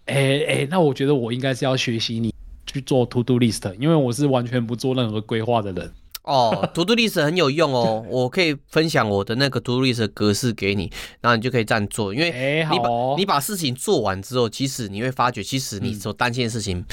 [0.07, 2.35] 哎哎，那我觉得我应该是要学习你。
[2.77, 5.91] 去做 to do list，因为我是完全不做任何规划的人。
[6.25, 12.13] 哦，to do list 很有用哦， 我可以分享我的那个 to do list 格式给你，然后你就可以这样做。
[12.13, 16.79] 因为你把、欸哦、你把事情做完之后，其实你会发觉，其实你所担心的事情。
[16.79, 16.85] 嗯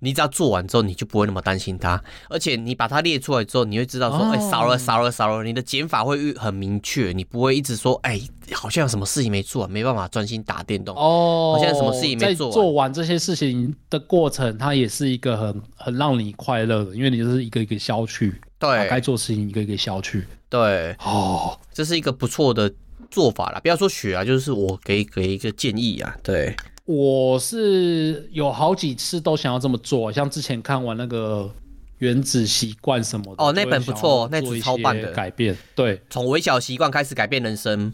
[0.00, 10.96] 你只要做完之后，你就不会那么担心它，而且你把它列出来之后，你会知道说，哎、哦欸，少了少了少了，你的减法会很明确，你不会一直说，哎、欸，好像有什么事情没做完，没办法专心打电动。
[10.96, 12.52] 哦，好像有什么事情没做完。
[12.54, 18.34] 做完这些事情的过程，它也是一个很很让你快乐的，因为你就是一个一个消去。
[18.58, 20.26] 对，把该做事情一个一个消去。
[20.48, 22.70] 对，哦，这是一个不错的
[23.10, 23.60] 做法啦。
[23.60, 26.16] 不要说学啊，就是我给给一个建议啊。
[26.22, 26.54] 对，
[26.90, 31.50] 我是有好几次都想要这么做，像之前看完那个。
[31.98, 35.54] 原子习惯什么的哦，那本不错，那本超棒的改变。
[35.74, 37.92] 对，从微小习惯开始改变人生。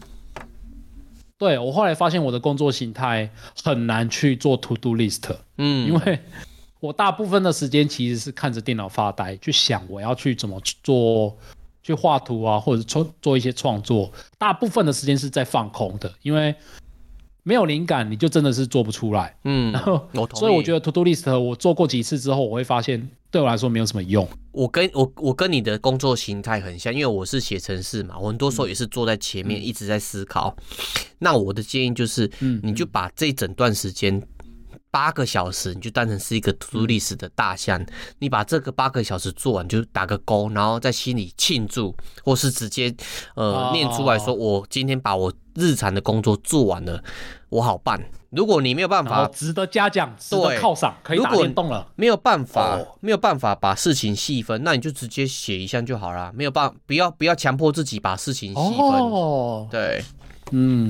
[1.37, 3.29] 对，我后来发现我的工作形态
[3.61, 5.23] 很难去做 to do list，
[5.57, 6.19] 嗯，因为
[6.79, 11.37] 我大部分的时间其实是看着电脑发呆，去想我要去怎么做，
[11.83, 14.09] 去画图啊，或者做做一些创作。
[14.37, 16.55] 大部分的时间是在放空的，因为
[17.47, 19.33] 没有灵感，你就真的是做不出来。
[19.45, 20.05] 嗯， 然后
[20.35, 23.09] 所以我觉得 to do list 我做过几次之后，我会发现。
[23.29, 24.25] 对我来说没有什么用。
[24.53, 30.55] 我跟我我跟你的工作形态很像，因为我是写程式嘛，我很多时候也是坐在前面一直在思考。
[30.57, 34.23] 嗯、那我的建议就是，嗯，你就把这一整段时间
[34.89, 37.85] 八个小时，你就当成是一个 to do list 的大项，
[38.19, 42.95] 你把这个八个小时做完，就打个勾，然后在心里庆祝，或是直接
[43.35, 47.03] 呃念出来说，我今天把我日常的工作做完了，
[47.49, 47.99] 我好办。
[48.29, 51.87] 如果你没有办法，值得嘉奖，值得犒赏，可以打电动了。
[51.95, 56.31] 没有办法，没有办法把事情细分，那你就直接写一项就好了。
[56.33, 58.77] 没有办法，不要不要强迫自己把事情细分。
[58.77, 60.03] 哦，对，
[60.51, 60.89] 嗯，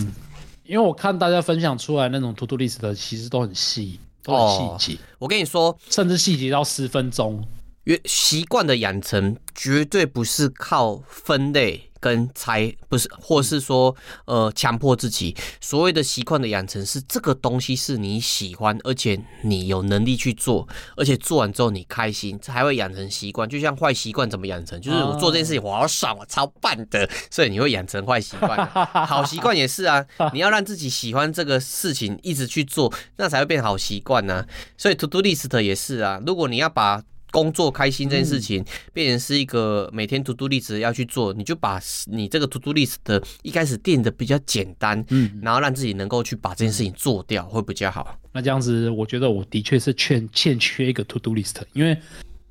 [0.63, 4.99] 因为我看大家分享出来那种 to do list 的，其实都很细，都很细节。
[5.19, 7.43] 我跟你说，甚至细节到十分钟。
[7.85, 11.89] 习习惯的养成绝对不是靠分类。
[12.07, 13.93] 跟猜不是，或是说，
[14.25, 15.35] 呃，强迫自己。
[15.59, 23.47] 所谓的习惯的养成，是这个东西是你喜欢，而且你有能力去做，而且做完之后你开心，才会养成习惯。
[23.47, 28.65] 就像坏习惯怎么养成，就是我做这件事情我好爽，我超棒的，所以你会养成坏习惯。
[29.05, 34.45] 好习惯也是啊，你要让自己喜欢这个事情，一直去做，那才会变好习惯呢。
[34.77, 38.63] 所以 To Do List 也是啊，如果你要把工作开心这件事情，
[38.93, 48.17] 变成是一个每天 to do list 要去做，你就把你这个 to do list 的一开始定的比较简单，嗯，然后让自己能够去把这件事情做掉，会比较好。
[48.31, 51.97] 那这样子，我觉得我的确是欠欠缺一个 to do list，因为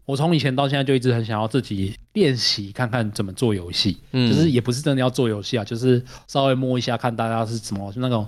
[0.05, 8.27] 我从以前到现在就一直很想要自己练习看看怎么做游戏，嗯，就是也不是真的要做游戏啊，就是稍微摸一下看大家是怎么那种。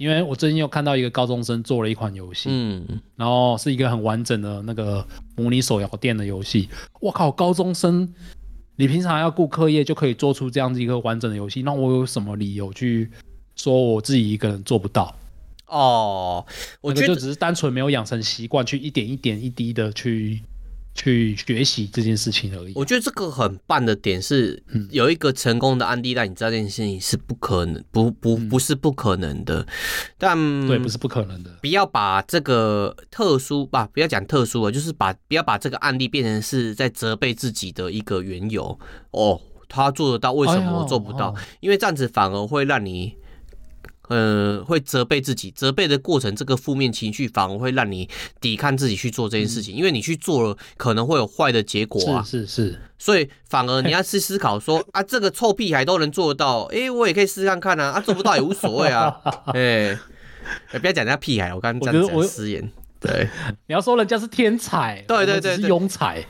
[0.00, 6.70] 因为我最近又看到一个高中生做了一款游戏，嗯，然后是一个很完整的那个模拟手摇店的游戏。
[7.02, 8.10] 我靠，高中生，
[8.76, 13.10] 你平常要顾课业就可以做出这样子一个完整的游戏，那我有什么理由去
[13.56, 15.14] 说我自己一个人做不到？
[15.66, 16.46] 哦，
[16.80, 20.40] 我觉得就只是单纯没有养成习惯，去一点一点一滴的去。
[20.94, 22.72] 去学习这件事情而已。
[22.74, 29.66] 我觉得这个很棒的点是，有一个成功的案例让你知道这件事情是不可能，不不不是不可能的。
[30.18, 31.50] 但对，不是不可能的。
[31.60, 38.78] 不要把这个特殊吧，不要讲特殊了，就是把不要把这个案例变成是在责备自己的一个缘由。
[39.12, 41.34] 哦，他做得到，为什么我做不到？
[41.60, 43.19] 因为这样子反而会让你。
[44.10, 48.08] 呃，会责备自己，责备的过程，这个负面情绪反而会让你
[48.40, 52.20] 抵抗自己去做这件事情，嗯、因为你去做了，可能会有坏的结果啊。
[52.22, 59.16] 是是是，所以反而你 要去思考说，啊，这个臭屁孩都能做得到，哎、欸，我也可以试试看看啊，啊，做不到也无所谓啊，
[59.54, 59.96] 哎、
[60.72, 62.68] 欸，不要讲人家屁孩，我刚刚这样讲失言，
[62.98, 63.28] 对，
[63.68, 66.24] 你要说人家是天才，对对对，是庸才。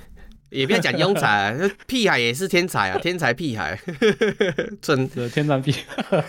[0.51, 3.79] 也不要讲庸才， 屁孩也是天才啊，天才屁孩，
[4.83, 5.09] 真。
[5.11, 6.19] 的天才屁孩。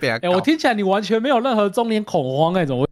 [0.00, 2.86] 哎、欸，我听起来你完全没有任何中年恐慌那种，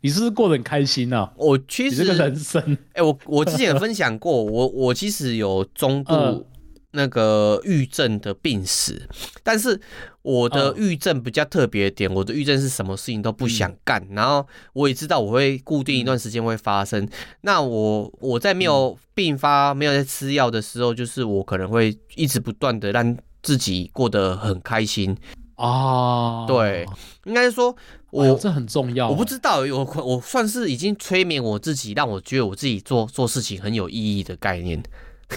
[0.00, 1.32] 你是不是过得很开心呢、啊？
[1.36, 6.46] 我其实这个人生，哎、欸，我我之前有分享过，我我其实有中度
[6.94, 9.06] 那个郁症的病史，
[9.42, 9.80] 但是。
[10.24, 17.04] 我的郁症比较特别的点，我的郁症是什么事情都不想干，嗯、然后我也知道我会固定一段时间会发生。
[17.04, 17.08] 嗯、
[17.42, 25.14] 那我我在没有病发、嗯、没有在吃药的时候，就是我可能会一直不断的让自己过得很开心
[25.56, 26.46] 啊。
[26.46, 26.86] 对，
[27.26, 27.76] 应该是说
[28.10, 29.10] 我、哎、这很重要。
[29.10, 34.82] 我不知道，我我算是已经催眠我自己，让我觉得我自己做做事情很有意义的概念。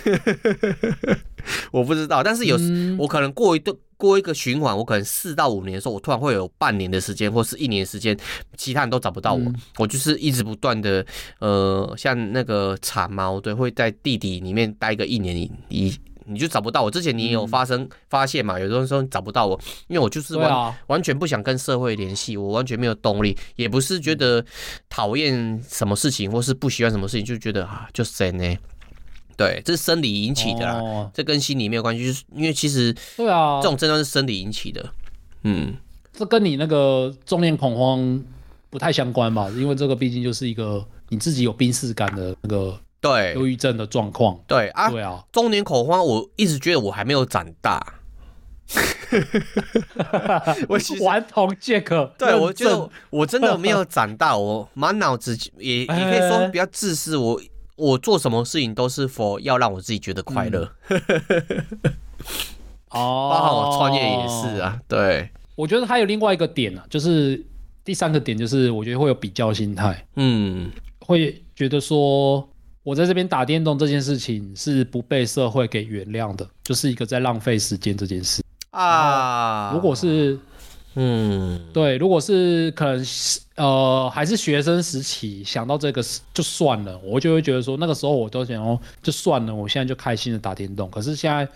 [1.71, 8.17] 我不知道，但是有时、嗯、我可能过一段过一个循环，我可能四到五年的时候，我突然会有半年的时间，或是一年时间，
[8.55, 11.05] 其他人都找不到我，嗯、我就是一直不断的，
[11.39, 16.91] 呃，像那个蚕猫，对，会在地底里面待个一年，你你你就找不到我。
[16.91, 18.59] 之前你也有发生、嗯、发现嘛？
[18.59, 19.57] 有的人说找不到我，
[19.87, 24.43] 因为我就是完、啊、完全不想跟社会联系，我完全没有动力，也不是觉得
[24.89, 28.57] 讨厌什么事情，或是不喜欢什么事情，就觉得啊，就是呢。
[29.37, 34.83] 对，这是生理引起的啦，哦、这跟心理没有关系，就是因为其实对啊，这种症状是生理引起的，
[35.43, 35.75] 嗯，
[36.11, 38.23] 这跟你那个中年恐慌
[38.71, 39.47] 不太相关吧？
[39.55, 44.37] 因为这个毕竟就是一个你自己有病识感的那个对忧郁症的状况。
[44.47, 47.93] 对啊，对啊，中年恐慌，我一直觉得我还没有长大。
[50.67, 57.15] 我顽童 Jack，对我觉得我真的没有 长大，我满脑子也也可以说比较自私。
[57.15, 57.39] 我
[57.77, 60.63] 我做什么事情都是 for 要让我自己觉得快乐。
[62.89, 64.77] 哦， 包含我创业也是啊。
[64.87, 67.41] 对，我觉得还有另外一个点啊，就是
[67.85, 70.05] 第三个点，就是我觉得会有比较心态。
[70.15, 70.69] 嗯，
[70.99, 72.49] 会觉得说
[72.83, 78.43] 我在这边打电动这件事情是不被社会给原谅的，就是一个在浪费时间这件事。
[78.71, 80.37] 啊，如果是，
[80.95, 83.05] 嗯，对，如果是可能，
[83.57, 86.03] 呃，还是学生时期想到这个
[86.33, 90.89] 就算了，我就会觉得说那个时候我都想哦，就算了，我现在就开心的打电动。
[90.89, 91.47] 可是现在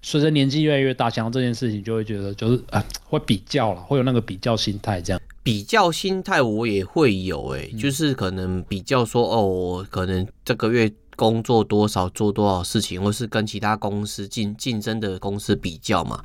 [0.00, 5.20] 随着年纪越来越大，想到这件事情就会觉得就是啊，会比较了，会有那个比较心态这样。
[5.42, 10.90] 比较心态我也会有、诶，就是可能比较说哦，我可能这个月。
[11.20, 16.24] 工作多少做多少事情，或是跟其他公司竞竞争的公司比较嘛。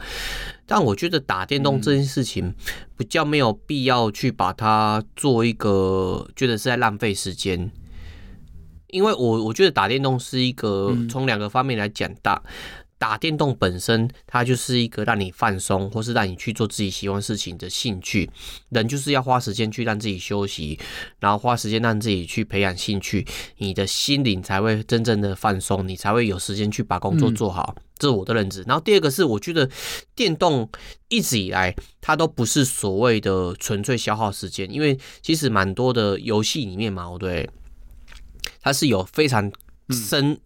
[0.65, 2.55] 但我觉得打电动这件事情
[2.95, 7.69] 比较没有必要去把它做一个觉得是在浪费时间，
[8.87, 12.41] 因为我我觉得打电动是一个从两个方面来讲大。
[12.97, 18.29] 打电动本身，它就是一个让你放松，或是让你去做自己喜欢事情的兴趣。
[18.69, 20.79] 人就是要花时间去让自己休息，
[21.19, 23.27] 然后花时间让自己去培养兴趣，
[23.57, 27.75] 你的心灵才会真正的放松，你才会有时间去把工作做好。
[27.97, 28.63] 这是我的认知。
[28.67, 29.69] 然后第二个是，我觉得
[30.15, 30.69] 电动
[31.09, 37.49] 一直以来它都不是所谓的纯粹消耗时间，因为其实蛮多的游戏里面嘛，对，
[38.61, 39.51] 它是有非常
[39.89, 40.39] 深，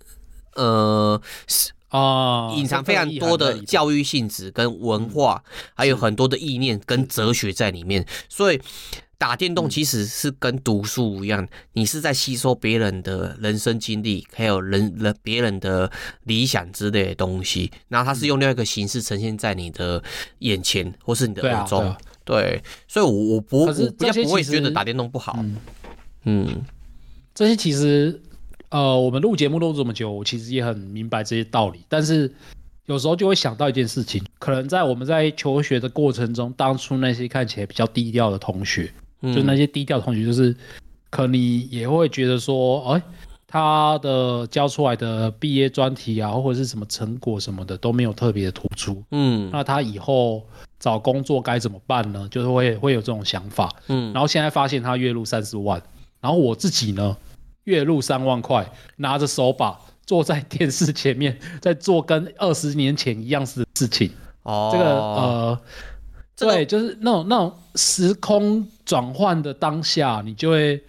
[0.56, 1.22] 呃。
[1.90, 8.06] 啊，隐藏非常多的教育性质跟文化，还有很多的意念跟哲学在里面。
[8.28, 8.62] 所以
[9.18, 15.92] 打电动其实是跟读书一样，你是在吸收别人的人生经历，还有人人别人的
[16.24, 17.72] 理想之类的东西。
[17.88, 20.02] 然后它是用另外一个形式呈现在你的
[20.40, 21.96] 眼前，或是你的耳中。
[22.24, 25.44] 对，所以我我不我比较不会觉得打电动不好。
[26.26, 26.64] 嗯，
[27.34, 28.22] 这些其实。
[28.70, 32.32] 呃，我们录节目录这么久，我其实也很明白这些道理，但是
[32.86, 38.92] 有时候就会想到一件事情，可能在我们在求学的过程中，当初那些看起来比较低调的同学，
[39.22, 40.56] 嗯、就那些低调同学，就是
[41.10, 43.02] 可能你也会觉得说，哎，
[43.48, 50.44] 他的交出来的毕业专题啊，或者是什么成果什么的都没有特别的突出，嗯，那他以后
[50.80, 52.28] 找工作该怎么办呢？
[52.30, 55.82] 就是会会有这种想法，嗯，然后现在发现他月入三十万，
[56.22, 57.18] 然后我自己呢？
[57.66, 64.12] 月入三万块，拿着手把坐在电视前面，在做跟二十年前一样的事情。
[64.44, 65.62] 哦，这个呃，
[66.36, 70.82] 这个、对，就是那种那种时空转换的当下，你就会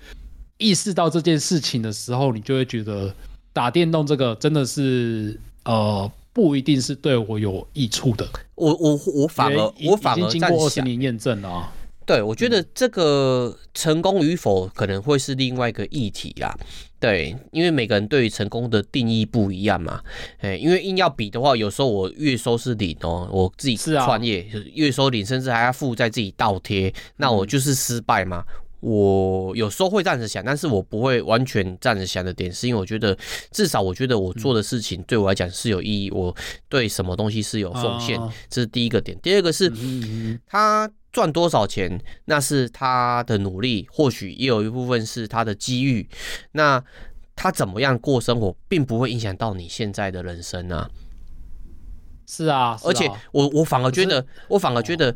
[0.56, 3.12] 意识到这件事情的时候，你就会觉得
[3.52, 8.26] 打电动这个真的是呃，不一定是对我有益处的。
[8.54, 11.72] 我我我反而我反而经过二十年验证了啊。
[12.10, 16.52] 对，我觉得这个成功与否可能会是另外一个议题啦。
[16.98, 20.02] 对，因为每个人对于成功的定义不一样嘛。
[20.38, 28.44] 哎，因为硬要比的话，有时候我月收是零哦，我自己创业就是月收零，甚至还要负债自己倒贴，那我就是失败嘛。
[28.80, 33.16] 我有时候会这样子想，但是我不会完全这样子想的点，是因为我觉得
[33.50, 36.34] 至少我觉得我做的事情对我来讲是有意义，我
[36.68, 39.18] 对什么东西是有奉献，这是第一个点。
[39.20, 39.72] 第二个是
[40.46, 40.90] 他。
[41.12, 46.08] 赚多少钱，那是他的努力，或许也有一部分是他的机遇。
[46.52, 46.80] 那
[47.34, 50.88] 他怎么样过生活，并不会影响到你现在的人生啊。
[52.28, 55.12] 是啊，是啊，而且我我反而觉得，我反而觉得。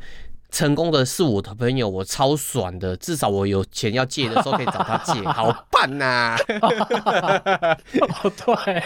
[0.55, 2.97] 成功的是我的朋友，我超爽的。
[2.99, 6.39] 至少我有钱要借的时候可以找他借， 好办呐、啊！
[8.23, 8.83] 哦，对，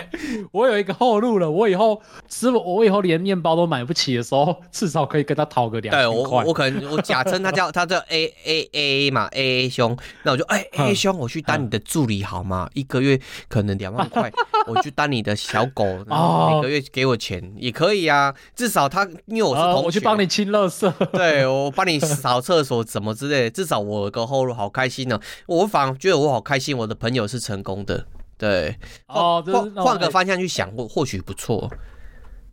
[0.50, 1.50] 我有一个后路了。
[1.50, 6.00] 我以后吃我，我以后连面包都买不起的时候，至少可以跟他讨个两块。
[6.02, 12.70] 对，我我可能我假称他叫 他叫 A A A 嘛，A A 兄，那我就哎、欸、A A 兄，我去当你的助理好吗？
[12.72, 14.32] 一个月可能两万块，
[14.66, 18.34] 我去当你的小狗，然后每个月给我钱也可以啊。
[18.56, 20.90] 至少他因为我是同学，我去帮你清垃圾。
[21.12, 21.46] 对。
[21.57, 25.59] 我帮你扫厕所，怎么之类的，至少我有个后路，好开心呢、喔。
[25.61, 28.06] 我反而觉得我好开心，我的朋友是成功的，
[28.36, 28.76] 对。
[29.06, 31.70] 哦，换换个方向去想，或或许不错。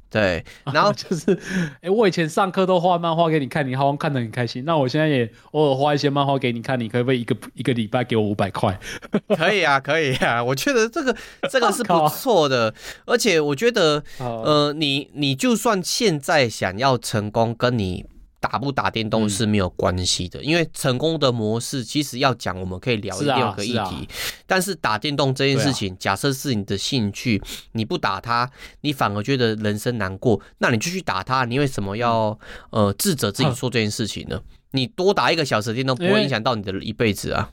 [0.07, 1.33] 对， 然后就是，
[1.81, 4.63] 哎、欸，我以前上课都画漫画给你看，你好像看得很开心。
[4.63, 8.79] 那我现在也偶尔画一些漫画给你看，你可不可以一个一个礼拜给我五百块？
[9.35, 10.41] 可以啊，可以啊。
[10.41, 11.13] 我觉得这个
[11.51, 12.73] 这个是 不错的，
[13.05, 18.05] 而且我觉得，呃，你你就算现在想要成功，跟你。
[18.47, 23.73] 打不打电动是没有关系的，嗯、因为成功的模式其实要讲，我们可以聊第二个议题。
[23.73, 24.07] 是啊是啊、
[24.45, 27.41] 但是打电动这件事情，啊、假设是你的兴趣，
[27.71, 28.47] 你不打它，
[28.81, 32.37] 你反而觉得人生难过，那你就去打它，你为什么要
[32.69, 34.35] 呃自责自己做这件事情呢？
[34.35, 37.49] 嗯、你多打一个小时电动不会影响到你的一辈子啊。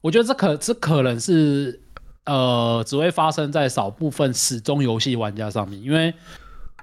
[0.00, 1.80] 我觉得这可这可能是
[2.24, 6.12] 呃只会发生在少部分始终游戏玩家上面，因为。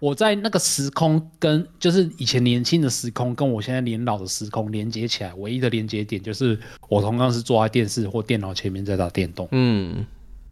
[0.02, 9.48] 我在那个时空跟就是以前年轻的时空，跟我现在年老的时空连接起来，唯一的连接点就是我同样是坐在电视或电脑前面在打电动。
[9.52, 10.06] 嗯，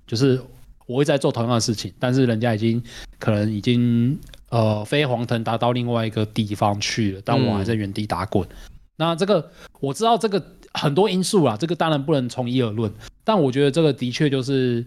[0.08, 0.42] 就是
[0.86, 2.82] 我会在做同样的事情，但是人家已经
[3.20, 4.18] 可能已经
[4.50, 8.48] 呃飞黄腾达到另外一个地方去了，但我还在原地打滚。
[8.96, 10.42] 那这个我知道这个
[10.74, 12.90] 很多因素啦，这个当然不能从一而论，
[13.26, 14.86] 但我觉得这个的确就是。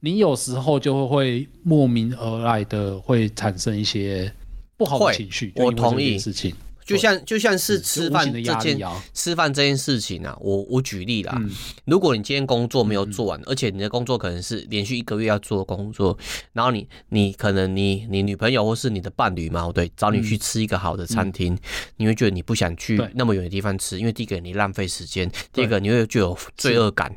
[0.00, 4.32] 你有时候就会莫名而来的会产生一些
[4.76, 6.54] 不好的情绪，我同意事情。
[6.88, 8.80] 就像就像是吃饭这件
[9.12, 11.38] 吃饭这件事情啊，我我举例啦，
[11.84, 16.16] 如果你今天工作没有做完，而且你的工作可能是连续一个月要做的工作，
[16.54, 21.54] 然后你你可能你你女朋友或是你的伴侣嘛，对，找你去吃一个好的餐厅，
[21.98, 27.14] 你会觉得你不想去那么远的地方吃，因为第一个你浪费时间，第二个你会就有罪恶感。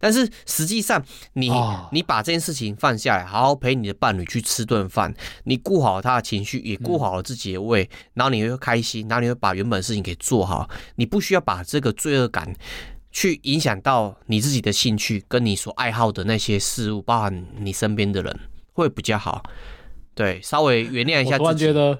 [0.00, 1.00] 但是实际上
[1.34, 1.48] 你
[1.92, 5.14] 你把这件事情放下来，好好陪你的伴侣去吃顿饭，
[5.44, 9.11] 你顾好他的情绪，也顾好了自己的胃，然后你会开心。
[9.12, 12.50] 然后你会把原本的事情给做好，你不需要把这个罪恶感
[13.10, 18.40] 去影响到你自己的兴趣跟你所爱好的那些事物，包含你身边的人，
[18.72, 19.42] 会比较好。
[20.14, 21.38] 对，稍微原谅一下自己。
[21.38, 21.98] 我突然觉得，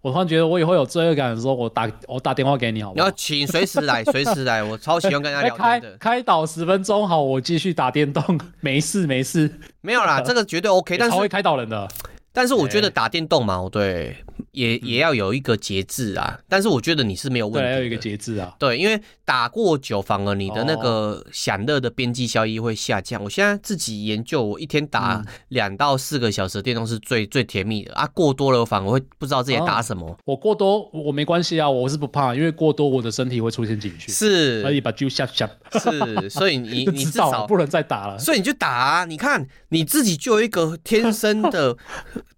[0.00, 3.04] 我突然觉得我以后有罪恶感的时候，我打我打电话给你好不好？
[3.04, 5.96] 然后请随时来，随时来，我超喜欢跟人家聊天的。
[6.02, 11.88] 开开导十分钟，好，我继续打电动， 没事没事，没有啦，这个绝对 OK，但是超会开导人的。
[12.32, 14.16] 但是我觉得打电动嘛，对，
[14.52, 16.38] 也也要有一个节制啊。
[16.48, 18.54] 但是我觉得你是没有问题有一个节制啊。
[18.58, 23.22] 对，因为打过久，反而你的那个享乐的边际效益会下降。
[23.22, 28.06] 我现在自己研究，我一天打两到四个小时的电动是最最甜蜜的啊。
[28.14, 30.16] 过多了，我反而会不知道自己打什么。
[30.24, 35.48] 我过多我没关系啊，我是不怕，因为过多我的身体会出现警讯，是，可以把就下下。
[35.72, 38.18] 是，所以你 你至少不能再打了。
[38.18, 41.76] 所以你就打啊，你看你自己就有一个天生的。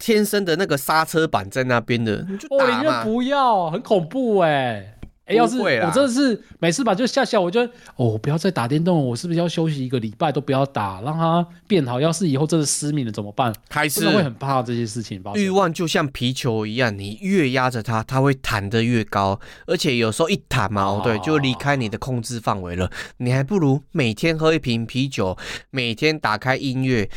[0.05, 2.65] 天生的那个刹车板在那边的，你就打嘛。
[2.65, 4.91] 我宁愿不要，很恐怖哎、欸。
[5.25, 11.99] 哎、欸，要是我真的是每次把就下下，我就哦，不要再打电动了，我是不是要休息一个礼拜都不要打，让它变好？
[11.99, 13.51] 要是以后真的失明了怎么办？
[13.71, 15.33] 还是会很怕这些事情吧。
[15.35, 22.91] 欲望就像皮球一样，你越压着它，它会弹得越高，而且有时候一弹嘛，哦、对，就离开你的控制范围了。
[23.17, 25.39] 你还不如每天喝一瓶啤酒，
[25.71, 27.09] 每天打开音乐。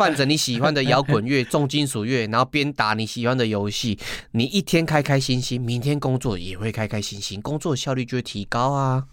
[0.00, 3.98] 放着你喜欢的摇滚乐、重金属乐，然后边打你喜欢的游戏，
[4.30, 9.04] 你一天开开心心，明天工作也会开开心心，工作效率就会提高啊。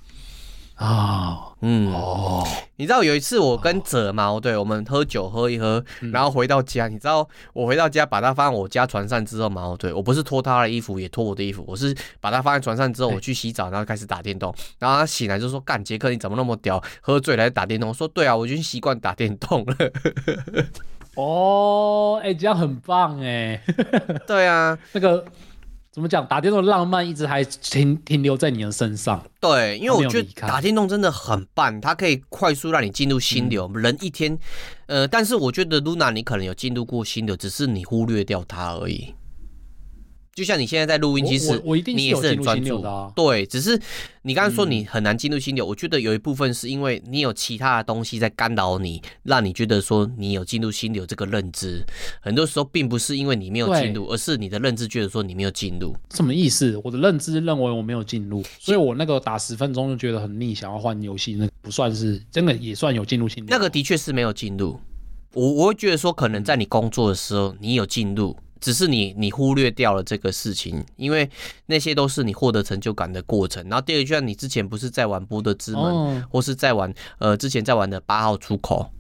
[0.78, 19.76] 啊，嗯，哦，你知道有一次我跟泽嘛，对，我们喝酒喝一喝，然后回到家，你知道我回到家把它放在我家床上之后嘛，对，我不是脱他的衣服，也脱我的衣服，我是把它放在床上之后，我去洗澡，然后开始打电动，然后他醒来就说：“干，杰克你怎么那么屌，喝醉来打电动？”我说：“对啊，我已经习惯打电动了。”
[21.18, 23.60] 哦，哎，这样很棒哎，
[24.28, 25.26] 对啊， 那个。
[25.98, 26.24] 怎么讲？
[26.28, 29.20] 打电动的浪漫一直还停停留在你的身上。
[29.40, 33.68] 对，因为我觉得打电动真的很棒，它可以快速让你进入心流。
[33.74, 34.38] 嗯、人一天，
[34.86, 39.12] 呃，但是我觉得 Luna 你可能有进入过心流，只是你忽略掉它而已。
[40.38, 43.12] 就像你现在在录音，其实你也是很专注的。
[43.16, 43.76] 对，只是
[44.22, 51.84] 你刚刚说你很难进入心流，我觉得有一部分是因为你有其他的东西在干扰你，让你觉得说你有进入心流这个认知。
[52.22, 55.96] 很多时候并不是因为你没有进入，而是你的认知觉得说你没有进入。
[56.14, 56.80] 什么意思？
[56.84, 63.48] 我的认知认为我没有进入，所以我那个打十分钟就觉得很腻，想要换游戏，那不算是真的，也算有进入心流。
[63.50, 64.80] 那个的确是没有进入。
[65.34, 68.38] 我我会觉得说，可能在你工作的时候你有进入。
[68.60, 71.30] 只是你你忽略掉了这个事情，因为
[71.66, 73.64] 那些都是你获得成就感的过程。
[73.70, 78.92] 然后第二个，就像你之前不是在玩《波德之门》哦，或是在玩呃之前在玩的八号出口，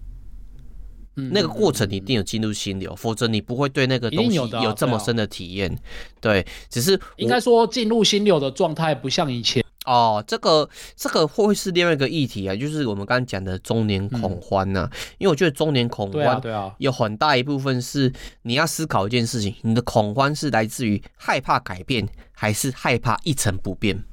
[1.15, 5.77] 嗯，那个过程你一定有进入心流，否则你不会对那个东西有这么深的体验。
[6.21, 9.63] 对，只是应该说进入心流的状态不像以前。
[9.87, 14.89] 哦，这个这个会是另外一个议题啊，就是我们刚刚讲的中年恐慌呐、啊。
[14.91, 18.11] 嗯、因为我觉得中年恐慌，对啊，有很大一部分是
[18.41, 24.03] 你要思考一件事情，你的恐慌是来自于害怕改变，还是害怕一成不变？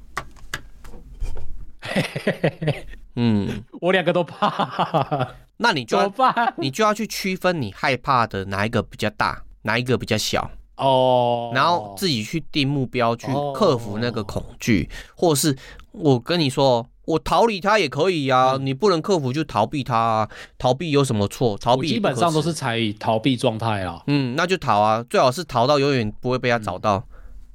[3.17, 5.35] 嗯，我两个都怕。
[5.57, 6.11] 那你就要
[6.57, 10.51] 你就要去区分你害怕的哪一个比较大，哪一个比较小。
[10.77, 15.57] 哦，然后自己去定目标，去克服那个恐惧，或者是
[15.91, 21.57] 我跟你说，我逃离他也可以呀，你不能克服就逃避他啊，逃避有什么错？
[21.57, 24.03] 逃避基本上都是采逃避状态啦。
[24.07, 27.03] 嗯，那就逃啊，最好是逃到永远不会被他找到。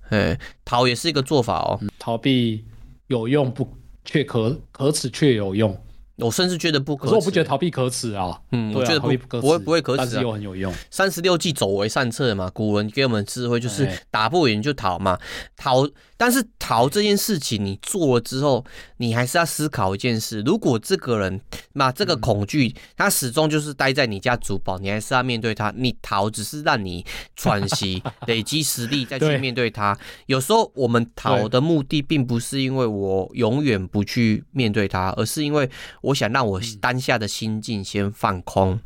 [0.09, 1.81] 哎，逃也是一个做法哦。
[1.99, 2.65] 逃避
[3.09, 3.69] 有用不？
[4.03, 5.79] 却可可耻却有用。
[6.21, 8.39] 我甚至觉得不可，可是我不觉得逃避可耻啊。
[8.53, 9.09] 嗯，我觉得不
[9.41, 10.73] 不会不会可耻，但是又很有用。
[10.91, 12.51] 三十六计，走为上策嘛。
[12.53, 15.19] 古文给我们智慧就是打不赢就逃嘛，
[15.57, 15.89] 逃。
[16.17, 18.63] 但是逃这件事情你做了之后，
[18.99, 21.41] 你还是要思考一件事：如果这个人
[21.73, 25.73] 嘛，这个恐惧他始终就是待在你家主堡，你还是要面对他。
[25.75, 27.03] 你逃只是让你
[27.37, 29.99] 喘息、 累积实力再去面对他。
[30.27, 35.69] 有时候我们逃的目的并不是因为我永远不去面对他，而是因为
[36.03, 36.10] 我。
[36.11, 38.81] 我想让我当下的心境先放空，嗯、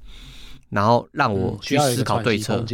[0.70, 2.64] 然后让我去思考对策。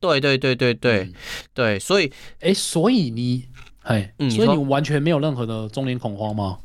[0.00, 1.14] 对对对对对、嗯、
[1.54, 3.44] 对，所以哎，所以你
[3.82, 6.58] 哎，所以你完全没有任何的中年恐慌吗？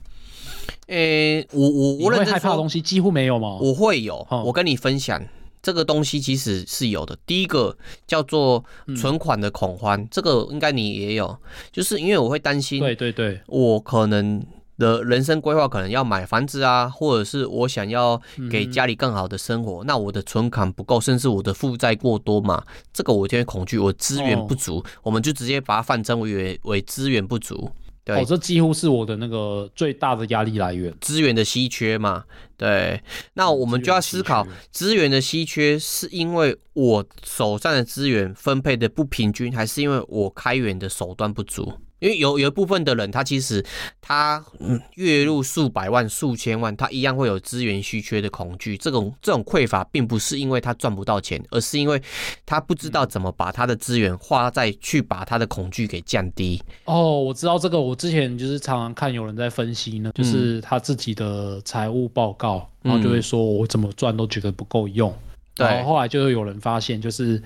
[0.88, 3.58] 诶，我我我会害怕的东西几乎没有吗？
[3.62, 5.22] 我会有，我跟你分享
[5.62, 7.18] 这个东西其实是有的。
[7.26, 7.78] 第一个
[8.08, 8.64] 叫做
[8.98, 11.38] 存款的恐慌，嗯、这个应该你也有，
[11.72, 14.42] 就是因为我会担心，对对对，我可能。
[14.78, 27.72] 的人生规划可能要买房子啊，或者是我想要给家里更好的生活，嗯、那我的存款不够，甚至我的负债过多嘛，这个我就会恐惧，我资源不足，哦、我们就直接把它泛称为为资源不足。
[28.06, 32.26] 对，哦，这几乎是我的那个最大的压力来源，资源的稀缺嘛。
[32.58, 33.02] 对，
[33.36, 41.72] 那我们就要思考资源的稀缺，是因为我手上的资源分配的不平均，还是因为我开源的手段不足？
[42.04, 43.66] 因为有有一部分的人，他其实
[44.02, 48.78] 他嗯月入数百万、数千万，他一样会有资源稀缺的恐惧。
[48.78, 52.02] 这种这种匮乏，并不是因为他赚不到钱，而是因为
[52.46, 56.62] 他不知道怎么把他的资源花在去把他的恐惧给降低。
[56.84, 65.18] 哦，我知道这个，我之前就是常常看有人在分析呢，就是他自己的财务报告，然后就会说我怎么赚都觉得不够用。
[65.56, 67.42] 对，然后后来就会有人发现，就是。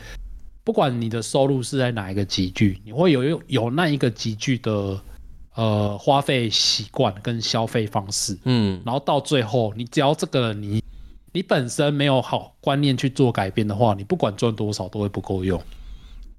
[0.67, 5.01] 不管你的收入是在哪一个集聚，你会有有有那一个集聚的
[5.55, 10.83] 呃花费习惯跟消费方式，嗯，然后到最后，你只要这个你
[11.31, 15.57] 你本身没有好观念去做改变的话，你不管赚多少都会不够用。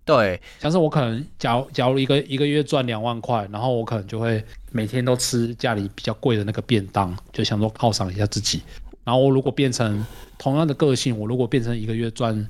[0.05, 8.61] 对，像是我可能假如假如一个一个月赚两万块，然后我可能就会每天都吃家里比较贵的那个便当，就想说犒赏一下自己。
[9.05, 10.05] 然后我如果变成
[10.37, 12.47] 同样的个性，我如果变成一个月赚。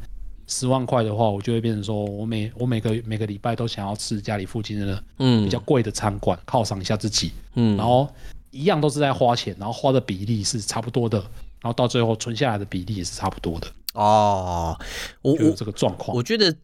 [0.49, 8.09] 十万块的话，我就会变成说，我每我每个每个礼拜都想要吃家里附近的嗯比较贵的餐馆，犒赏一下自己，嗯，然后
[8.51, 11.19] 一样都是在花钱，然后花的比例是差不多的，
[11.61, 13.69] 然后到最后存下来的比例也是差不多的。
[13.95, 14.77] 哦，
[15.23, 16.55] 我我这个状况，我觉得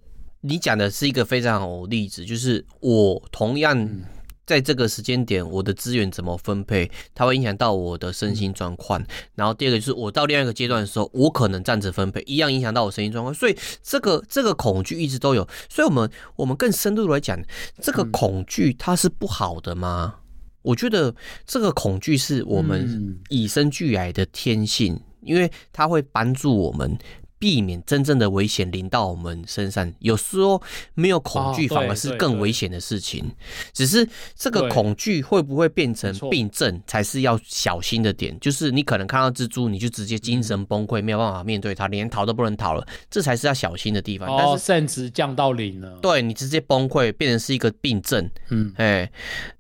[0.41, 3.79] 你讲的是一个非常好的例子，就是我同样。
[3.79, 4.05] 嗯
[4.47, 9.03] 在这个时间点，我的资源怎么分配，它会影响到我的身心状况。
[9.35, 13.33] 然后第二个就是，我到另外一个阶段的时候，我可能这样子分配，一样影响到我身心状况。
[13.33, 15.49] 所以这个这个恐惧一直都有。
[15.69, 17.39] 所以我们我们更深入来讲，
[17.81, 20.17] 这个恐惧它是不好的吗？
[20.63, 21.15] 我觉得
[21.47, 26.99] 这个恐惧是我们与生俱来的天性，因为它会帮助我们。
[27.45, 30.63] 避免真正的危险临到我们身上，有时候
[30.95, 33.31] 没有恐惧反而是更危险的事情。
[33.75, 38.35] 只是这个恐惧会不会变成病症，才是要小心的点。
[38.41, 44.27] 就是你可能看到蜘蛛，你就直接精神崩溃，没有办法面对它，连逃都不能逃了，这才是要小心的地方。
[44.39, 48.31] 但是甚至降到零了，对你直接崩溃，变成是一个病症。
[48.49, 49.13] 嗯，哎，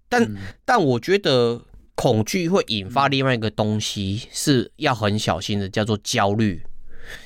[0.08, 1.60] 但但我觉得
[1.94, 6.62] 恐惧会引发另外一个东西，是要很小心的，叫做焦虑。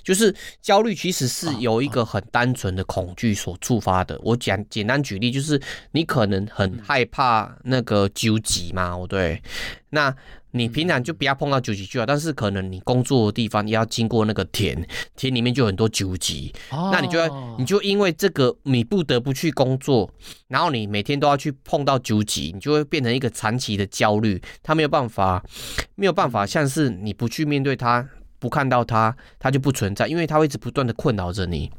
[0.03, 4.19] 就是焦虑其实是由一个很单纯的恐惧所触发的。
[4.23, 5.61] 我简简单举例，就是
[5.93, 9.43] 你可能很害怕那个纠集嘛，对。
[9.91, 10.15] 那
[10.51, 20.11] 你平常就不要碰到纠集就好，但是可能你工作的地方要经过那个田，田里面就很多纠集，那你就要你就因为这个你不得不去工作，
[20.49, 25.43] 然后你每天都要去碰到纠集，你就会变成一个长期的焦虑，他没有办法，
[25.95, 28.07] 没有办法像是你不去面对它。
[28.39, 31.71] 不看到它，它就不存在，因为它会一直不断的困扰着你，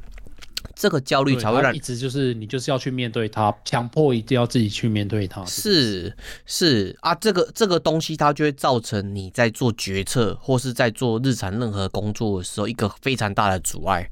[0.76, 5.43] 这个焦虑才会让一直就是你就是要去面对它，强迫一定要自己去面对它。
[5.45, 6.14] 是
[6.45, 14.10] 是啊，这个这个东西它就会造成你在做决策或是在做日常任何工作的时候一个非常大的阻碍，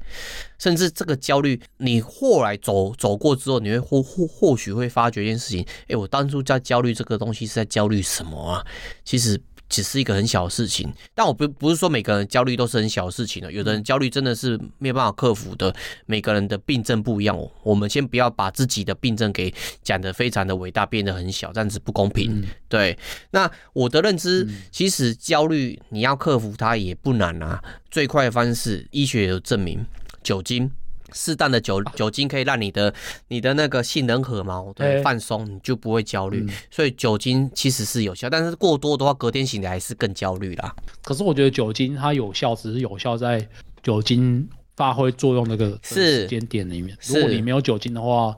[0.57, 8.65] 甚至这个焦虑你后来走走过之后，你会或或或许会发觉一件事情，诶，我当初在焦虑这个东西是在焦虑什么啊？
[9.03, 9.41] 其实。
[9.69, 10.91] 只是一个很小的事情。
[11.13, 15.73] 但我不不是说每个人焦虑都是很小的事情的，有的人焦虑真的是没有办法克服的。
[16.05, 19.53] 每个人的病症不一样，我们先不要把自己的病症给
[19.83, 22.45] 讲得非常的伟大，变得很小，这样子不公平。
[22.69, 22.97] 对，
[23.31, 27.63] 那我的认知，其实焦虑你要克服它也不难啊。
[27.89, 29.85] 最快的方式，医学有证明，
[30.23, 30.71] 酒精。
[31.13, 32.93] 适当的酒酒精可以让你的
[33.27, 36.45] 你的那个杏仁核嘛，对，放松，你就不会焦虑。
[36.69, 40.75] 所以酒精其实是有效，但是过多的话，隔天醒来还是更焦虑啦。
[41.03, 43.47] 可是我觉得酒精它有效，只是有效在
[43.81, 46.97] 酒精发挥作用那个时间点里面。
[47.07, 48.35] 如果你没有酒精的话，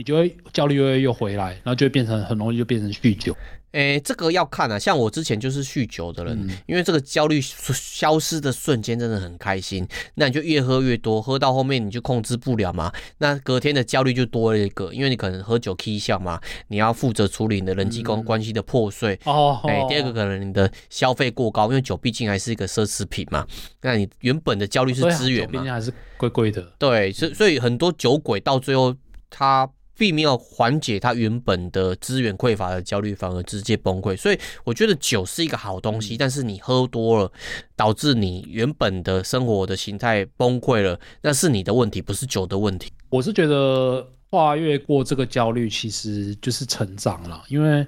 [0.00, 3.36] 你就会焦虑又又回来，然后就会变成很容易就变成酗酒。
[3.72, 19.60] 诶、欸，这个要看啊，像我之前就是酗酒的人，嗯、因为这个焦虑消失的瞬间真的很开心，那你就越喝越多，喝到后面你就控制不了嘛，那隔天的焦虑就多了一个，因为你可能喝酒 K 笑嘛，你要负责处理你的人际关关系的破碎哦。
[19.64, 23.46] 哎、第二个可能你的消费过高，因为酒毕竟还是一个奢侈品嘛，
[23.82, 26.72] 那你原本的焦虑是资源嘛，毕竟还是贵贵的。
[26.78, 28.96] 对，所所以很多酒鬼到最后
[29.28, 29.70] 他。
[30.00, 34.16] 并没有缓解他原本的资源匮乏的焦虑，反而直接崩溃。
[34.16, 37.30] 所以我觉得酒是一个好东西，但是你喝多了，
[37.76, 42.90] 导致你原本的生活的形态崩溃了，那是你的问题，不是酒的问题。
[43.10, 47.44] 我是觉得跨越过这个焦虑，其实就是成长了。
[47.48, 47.86] 因为，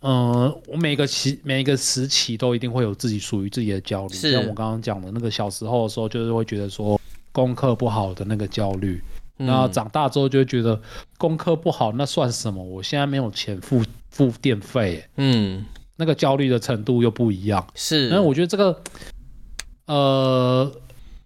[0.00, 4.14] 嗯、呃，我每个期每一个时期都一定会有自己属于自己的焦虑。
[4.14, 6.98] 像我刚刚讲的那个小时候的时候，就是会觉得说
[7.30, 9.02] 功课不好的那个焦虑。
[9.46, 10.80] 然后长大之后就会觉得
[11.18, 12.62] 功课不好，那算什么？
[12.62, 15.64] 我现在没有钱付付电费，嗯，
[15.96, 17.66] 那个焦虑的程度又不一样。
[17.74, 18.82] 是，那我觉得这个，
[19.86, 20.72] 呃，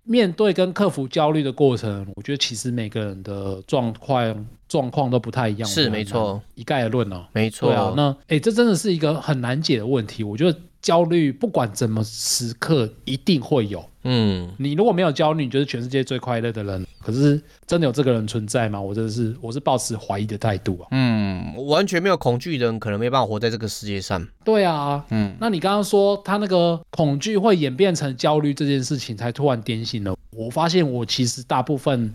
[0.05, 5.69] 面对跟克服焦虑的过程，我觉得其实每个人的状况状况都不太一样。
[5.69, 7.27] 是没错，一概而论哦。
[7.33, 7.69] 没错。
[7.69, 10.23] 对啊，那哎，这真的是一个很难解的问题。
[10.23, 13.83] 我觉得焦虑不管怎么时刻一定会有。
[14.03, 16.87] 嗯，你如果没有焦虑，你就是全世界最快乐的人。
[17.01, 18.79] 可是真的有这个人存在吗？
[18.79, 20.89] 我真的是，我是抱持怀疑的态度啊。
[20.91, 24.23] 嗯，完全没有恐惧的人，可能没办法活在这个世界上。
[24.45, 30.51] 对啊，嗯，那你刚刚说他那个恐惧会演变成焦虑这件事情，才突然点醒了我。
[30.51, 32.13] 发现我其实大部分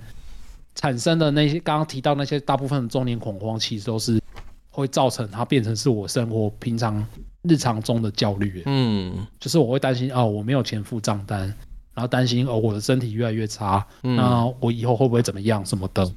[0.75, 4.21] 产生的那些刚刚提到那些大部分的中年恐慌，其实都是
[4.69, 7.03] 会造成它变成是我生活平常
[7.49, 8.61] 日常中的焦虑。
[8.67, 11.53] 嗯，就是我会担心哦，我没有钱付账单。
[11.95, 16.09] 然后担心哦，我的身体越来越差，嗯，那我以后会不会怎么样什么的？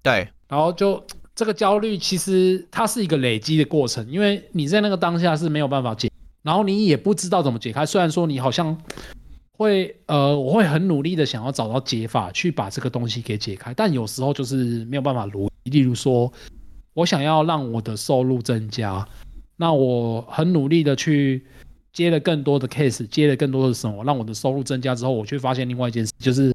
[0.00, 1.02] 对，然后就
[1.34, 6.08] 这个焦虑，其实它是一个累积的过程，因为你在那个当下是没有办法解，
[6.42, 7.84] 然后你也不知道怎么解开。
[7.84, 8.78] 虽然说你好像
[9.56, 15.50] 会呃，我会很努力的想要找到解法去把这个东西给解开，但有时候就是没有办法如。
[15.64, 16.32] 例如说，
[16.94, 19.04] 我想要让我的收入增加，
[19.58, 21.44] 那我很努力的去。
[21.90, 26.54] 接了更多的 case，接了更多的什么，让我的收入增加之后，我却发现另外一件事，就是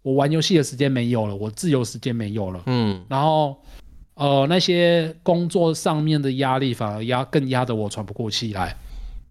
[0.00, 2.62] 我玩游戏的时间没有了，我自由时间没有了。
[2.66, 3.60] 嗯，然后
[4.14, 8.74] 呃那些工作上面的压力反而压更压得我喘不过气来，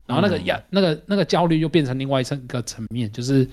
[0.06, 3.48] 然后那个压、嗯、那个那个焦虑又变成另外一层个层面，就是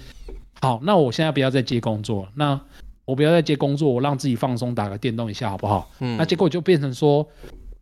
[0.61, 2.61] 好，那我现在不要再接工作，那
[3.07, 5.90] 我不要再接工作，我让自己放松，打个电动一下好不好？
[6.01, 7.26] 嗯，那结果就变成说，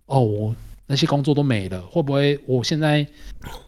[0.04, 0.54] 哦我。
[0.86, 3.06] 那些工作都没了，会不会我现在，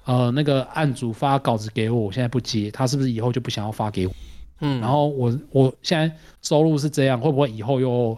[0.04, 4.12] 呃，那个案主发稿子给我，我现在不接，他是不是以后就不想要发给我？
[4.60, 8.16] 嗯，然后我我现在收入是这样，会不会以后又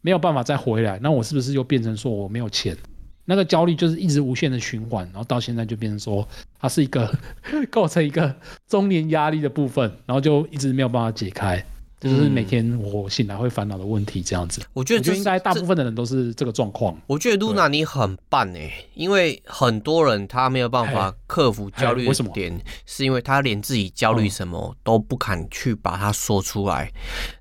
[0.00, 0.98] 没有办法再回来？
[1.02, 2.76] 那我是不是又变成说我没有钱？
[3.24, 6.26] 那个焦虑就是一直无限的循环，然后到现在就变成说
[6.60, 7.12] 它是一个
[7.70, 8.32] 构成一个
[8.68, 11.64] 中年压力的部分，然后就一直没有办法解开。
[12.00, 14.60] 就是每天我醒来会烦恼的问题，这样子。
[14.72, 16.96] 我觉得，应该大部分的人都是这个状况。
[17.06, 26.92] 我觉得露娜你很棒哎，因为很多人他没有办法克服焦虑的点，是因为他连自己焦虑什么都不敢去把它说出来。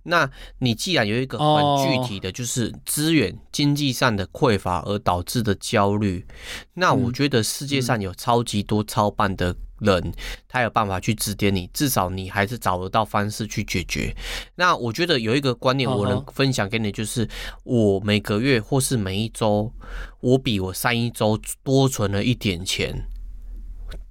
[0.06, 0.30] 那
[0.60, 6.26] 你既然有一个很具体的就是资源经济上的匮乏而导致的焦虑，
[6.74, 9.56] 那我觉得世界上有超级多超棒的。
[9.80, 10.14] 人
[10.48, 14.16] 他有办法去指点你，至少你还是找得到方式去解决。
[14.56, 17.28] 那我觉得有一个观念我能分享给你，就是
[17.66, 19.74] 我每个月或是每一周，
[20.22, 23.06] 我比我上一周多存了一点钱，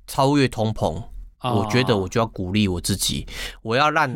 [0.06, 1.02] 超越通膨。
[1.44, 3.26] 我觉得我就要鼓励我自己，
[3.62, 4.08] 我要让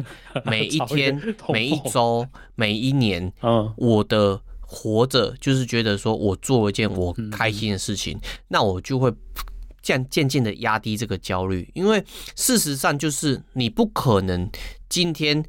[0.45, 8.19] 每一 天、每一周、每一年，嗯我的活着就是觉得说我做一件我开心的事情，
[8.49, 9.13] 那我就会。
[9.81, 12.05] 这样渐渐的压低这个焦虑，因为
[12.35, 14.51] 事实上就是你不可能
[14.87, 15.43] 今天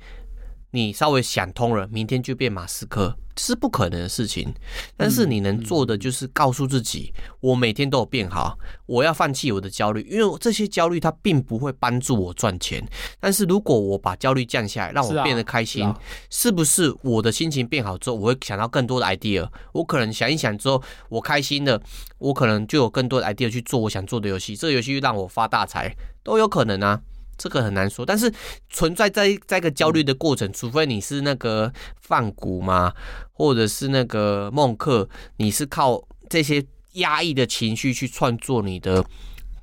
[0.71, 3.17] 你稍微想通了，明天就变马斯克。
[3.39, 4.53] 是不可能的事情，
[4.97, 12.85] 但是你能做的就是告诉自己，我每天都有变好，我要放弃我的焦虑，因为这些焦虑它并不会帮助我赚钱。
[13.17, 19.49] 但是如果我把焦虑降下来，让我变得开心，是啊，是啊，是不是我的心情变好之后，我会想到更多的 idea？
[19.71, 21.81] 我可能想一想之后，我开心了，
[22.17, 26.99] 我可能就有更多的 idea 去做我想做的游戏，这个游戏让我发大财都有可能啊。
[27.39, 28.31] 这个很难说，但是
[28.69, 31.71] 存在在在一个焦虑的过程，除非你是那个
[32.01, 32.93] 梵谷嘛，
[33.31, 36.63] 或者是那个孟克，你是靠这些
[36.93, 39.03] 压抑的情绪去创作你的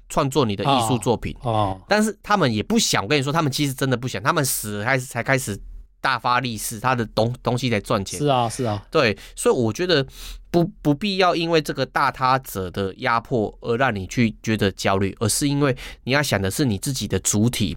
[0.08, 1.78] 创作你的艺术作品哦。
[1.86, 5.56] 但是他们也不想，我跟你说，他们其实真的不想，他们死了开始才开始
[6.00, 8.18] 大发利市，他的东东西在赚钱。
[8.18, 10.06] 是啊，是啊，对，所以我觉得。
[10.56, 17.76] 不不必要因为这个大他者的压迫而让你去觉得焦虑，而是因为你要想的是你自己的主体。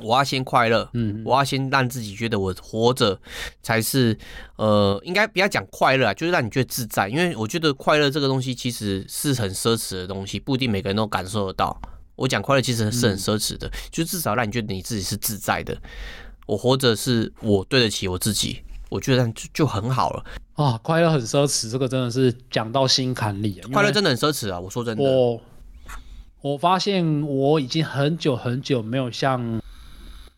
[0.00, 3.20] 我要先快乐，嗯，我要先让自己觉得我活着
[3.64, 4.16] 才是，
[4.54, 7.08] 呃，应该不要讲快乐啊，就是让你觉得自在。
[7.08, 11.76] 因为我觉得快乐这个东西其实是很奢侈的东西，不一定每个人都感受得到。
[12.14, 15.76] 我讲快乐其实是很奢侈的，嗯，就至少让你觉得你自己是自在的。
[16.46, 18.62] 我活着是我对得起我自己。
[18.88, 20.24] 我觉得就就很好了
[20.54, 20.78] 啊！
[20.82, 23.60] 快乐很奢侈，这个真的是讲到心坎里。
[23.72, 24.58] 快乐真的很奢侈啊！
[24.58, 25.40] 我说真的，我
[26.40, 29.60] 我发现我已经很久很久没有像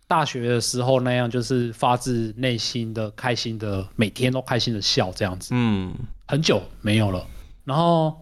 [0.09, 5.51] 大学的时候那样，就是发自内心的开心的，每天都开心的笑这样子。
[5.53, 5.94] 嗯，
[6.26, 7.24] 很久没有了。
[7.64, 8.20] 然后，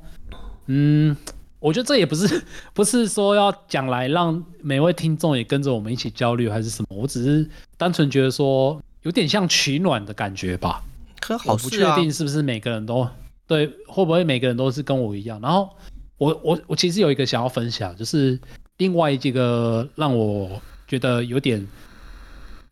[0.66, 1.16] 嗯，
[1.58, 7.48] 我觉得这也不是 不是说要讲来让每位听众也跟着我们一起焦虑还是什么，我只是
[7.78, 8.78] 单纯觉得说。
[9.02, 10.82] 有点像取暖的感觉吧，
[11.20, 13.08] 可好、啊、我不确定是不是每个人都
[13.46, 15.40] 对，会不会每个人都是跟我一样。
[15.40, 15.70] 然后
[16.16, 18.38] 我我我其实有一个想要分享，就是
[18.78, 21.66] 另外一个让我觉得有点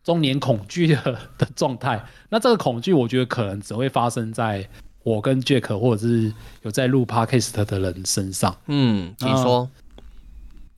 [0.03, 2.05] 中年恐惧的的状态。
[2.29, 4.69] 那这个恐惧，我觉得可能只会发生在
[5.03, 8.55] 我跟 Jack 或者是有在录 Podcast 的人身上。
[8.67, 9.69] 嗯，你说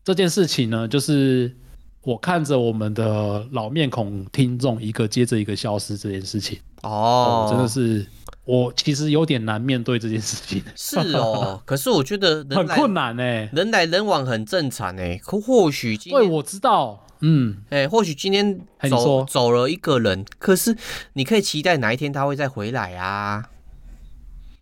[0.03, 1.55] 这件事情呢，就是。
[2.03, 8.07] 我看着我们的老面孔听众一个接着一个消失这件事情哦，真的是
[8.45, 10.63] 我其实有点难面对这件事情。
[10.75, 15.19] 是哦， 可是我觉得很困难哎，人来人往很正常哎。
[15.21, 20.75] 可或许对，我知道，嗯，哎，或许今天走走了一个人，可是
[21.13, 23.49] 你可以期待哪一天他会再回来啊？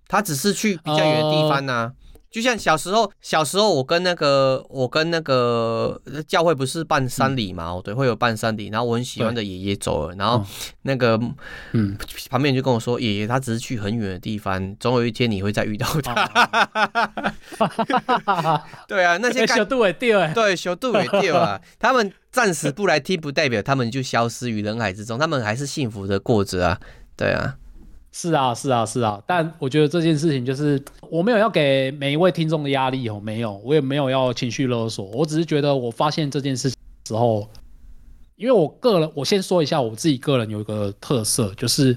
[0.07, 1.93] 他只是去比较远的地方呢、啊。
[2.37, 7.71] 就像小时候，小时候我跟那个我跟那个教会不是办丧礼嘛？
[7.71, 8.67] 哦、嗯，对，会有办丧礼。
[8.67, 10.45] 然后我很喜欢的爷爷走了，然后
[10.83, 11.19] 那个
[11.71, 11.97] 嗯，
[12.29, 16.13] 旁边人就跟我说：“爷爷他只是去很远的地方，总有一天你会再遇到他。
[18.25, 21.59] 啊”对啊，那些小度也掉哎，对，小度也掉啊。
[21.79, 26.79] 他们暂时不来听，不代表他们就消失于人海之中，他们还是幸福的过着啊。
[27.15, 27.55] 对啊。
[28.19, 37.47] 是啊，是啊，是啊，但我觉得这件事情就是我没有要给每一位听众的压力哦，没有，我也没有要情绪勒索，我只是觉得我发现这件事情之后，
[38.35, 41.95] 因为我个人，我先说一下我自己个人有一个特色，就是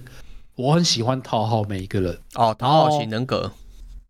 [0.56, 2.18] 我很喜欢讨好每一个人。
[2.34, 3.50] 哦，讨好型人格，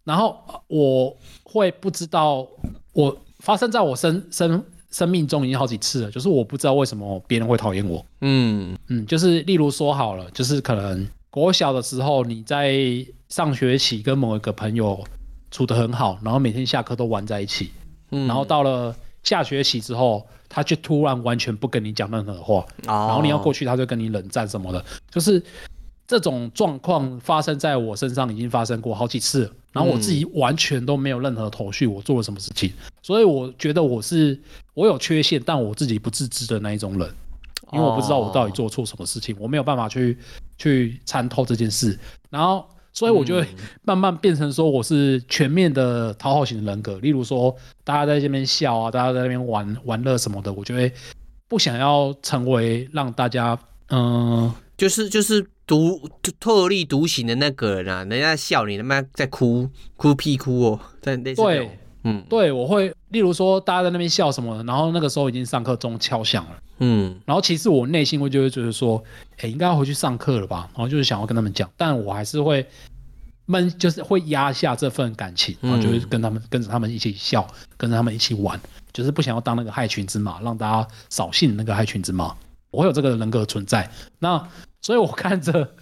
[0.02, 0.36] 然后
[0.66, 2.44] 我会不知道
[2.92, 8.76] 我发生在我生生生命中已经好几次了，就是我不知道为什么别人会讨厌我，嗯。
[8.88, 11.06] 嗯，就是例如说好了，就是可能。
[11.30, 12.74] 国小的时候，你在
[13.28, 15.02] 上学期跟某一个朋友
[15.50, 17.70] 处得很好，然后每天下课都玩在一起，
[18.10, 25.40] 嗯，然后到了下学期之后，他却突然完全不跟你讲任何话，哦，然后你要过去，他就跟你冷战什么的，就是
[26.08, 32.72] 这种状况发生在我身上已经发生过好几次，然后我自己完全都没有任何头绪，我做了什么事情，
[33.02, 34.36] 所以我觉得我是
[34.74, 37.08] 我有缺陷，但我自己不自知的那一种人。
[37.72, 40.18] 因为我不知道我到底做错什么事情，我没有办法去
[40.61, 41.98] 去参透这件事，
[42.28, 43.46] 然后所以我就会
[43.82, 46.98] 慢慢变成说我是全面的讨好型的人格。
[46.98, 50.92] 例如说，大家在这边笑啊，大家在那边玩玩乐什么的，我就会
[51.48, 53.58] 不想要成为让大家
[53.88, 55.98] 嗯，就是就是独
[56.38, 66.51] 特立独行的那个人啊，人家笑你他妈在哭哭屁哭哦，在那对，嗯，对，我会例如说大家在那边笑什么的，然后那个时候已经上课钟敲响了。
[66.78, 69.03] 嗯，然后其实我内心会就会觉得说，
[69.38, 70.68] 哎，应该要回去上课了吧？
[70.74, 72.66] 然后就是想要跟他们讲，但我还是会
[73.46, 77.46] 闷，就是会压下这份感情，然后就会跟他们跟着他们一起笑，
[77.76, 78.59] 跟着他们一起玩，
[78.92, 82.34] 就是不想要当那个害群之马，让大家扫兴那个害群之马。
[82.70, 83.90] 我会有这个人格存在，
[84.20, 84.48] 那
[84.80, 85.74] 所以我看着，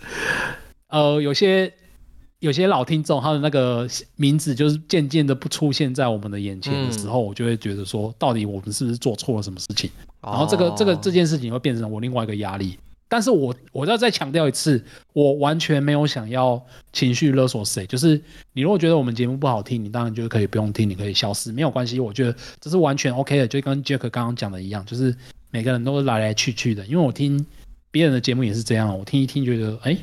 [0.89, 1.71] 呃，有些
[2.41, 9.91] 有些老听众他的那个名字就是渐渐的不出现在我们的眼前的时候，我就会觉得说，到底我们是不是做错了什么事情？
[10.22, 12.78] 然后这个这个这件事情会变成我另外一个压力，
[13.09, 16.61] 但是我我要再强调一次，我完全没有想要
[16.93, 17.84] 情绪勒索谁。
[17.86, 18.20] 就是
[18.53, 21.99] 你如果觉得我们节目不好听，你当然就可以不用听，你可以消失，没有关系。
[21.99, 25.12] 我觉得这是完全 OK 的，就跟 Jack 刚刚讲的一样，就是
[25.51, 26.86] 每个人都是来来去去的。
[26.86, 27.45] 因为我听
[27.91, 29.97] 别人的节目也是这样，我听一听觉得，哎，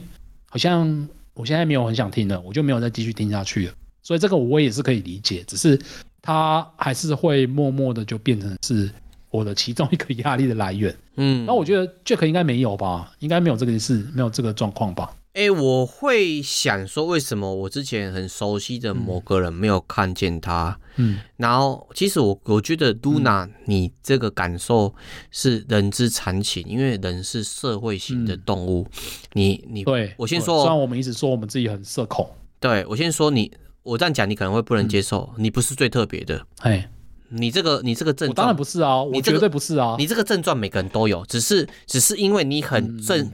[0.49, 3.73] 好像我现在没有很想听了，我就没有再继续听下去了。
[4.01, 5.79] 所以这个我也是可以理解，只是
[6.19, 8.89] 他还是会默默的就变成是。
[9.31, 15.13] 我的其中一个压力的来源，嗯，那我觉得 Jack 应该没有吧，应该没有这个事，没有这个状况吧？
[15.35, 20.79] 哎、欸，我会想说，为什么我之前很熟悉的某个人没有看见他？
[20.95, 24.95] 嗯，然后其实我我觉得 Luna，你这个感受
[25.31, 28.87] 是人之常情，因为人是社会型的动物。
[28.89, 29.01] 嗯、
[29.33, 32.29] 你你对我先说，虽然我们一直说我们自己很社恐，
[32.61, 33.51] 对我先说你，
[33.83, 36.89] 我这样讲你可能会不能接受，嗯、你不是最特别的，哎。
[37.29, 39.95] 你这个你这个症状，当然不是啊，我绝对不是啊。
[39.97, 43.31] 你这个症状每个人都有，只是只是因为你很重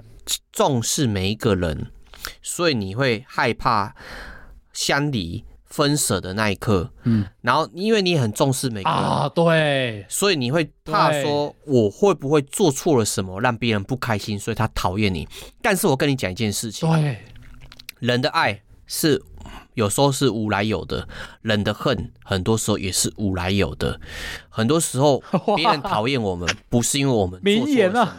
[0.52, 1.92] 重视每一个人，
[2.42, 3.96] 所以你会害怕
[4.74, 6.92] 相离分舍的那一刻。
[7.04, 15.28] 嗯，然后因为你很重视每个人啊，对，所以你会怕说我会不会做错了什么让别人不开心，所以他讨厌你。
[15.62, 17.18] 但是我跟你讲一件事情，对，
[18.00, 19.24] 人的爱是。
[19.76, 21.08] 有时候是无来有的，
[21.42, 24.00] 人的恨很多时候也是无来有的。
[24.50, 25.24] 很多时候
[25.56, 28.16] 别人讨厌我们，不是因为我们 做错了什么，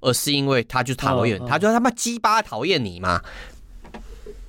[0.00, 3.20] 而是因为他就讨厌， 他就他妈鸡巴讨厌你嘛，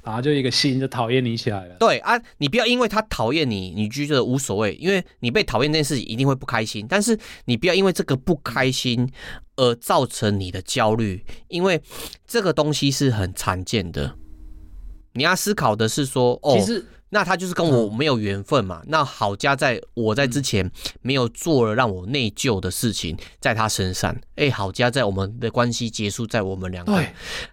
[0.04, 1.76] 然后就一个心就讨厌你起来了。
[1.80, 6.86] 对啊，你不要因为他讨厌你，你就觉得无所谓，因为你被讨厌这件事情一定会不开心。
[6.88, 9.10] 但是你不要因为这个不开心
[9.56, 11.82] 而造成你的焦虑，因为
[12.28, 14.16] 这个东西是很常见的。
[15.14, 18.82] 你要思考的是说，哦，其实那他就是跟我没有缘分嘛。
[18.84, 20.70] 嗯、那好加在我在之前
[21.02, 24.12] 没有做了让我内疚的事情，在他身上。
[24.36, 27.04] 哎、欸，好加在我们的关系结束在我们两个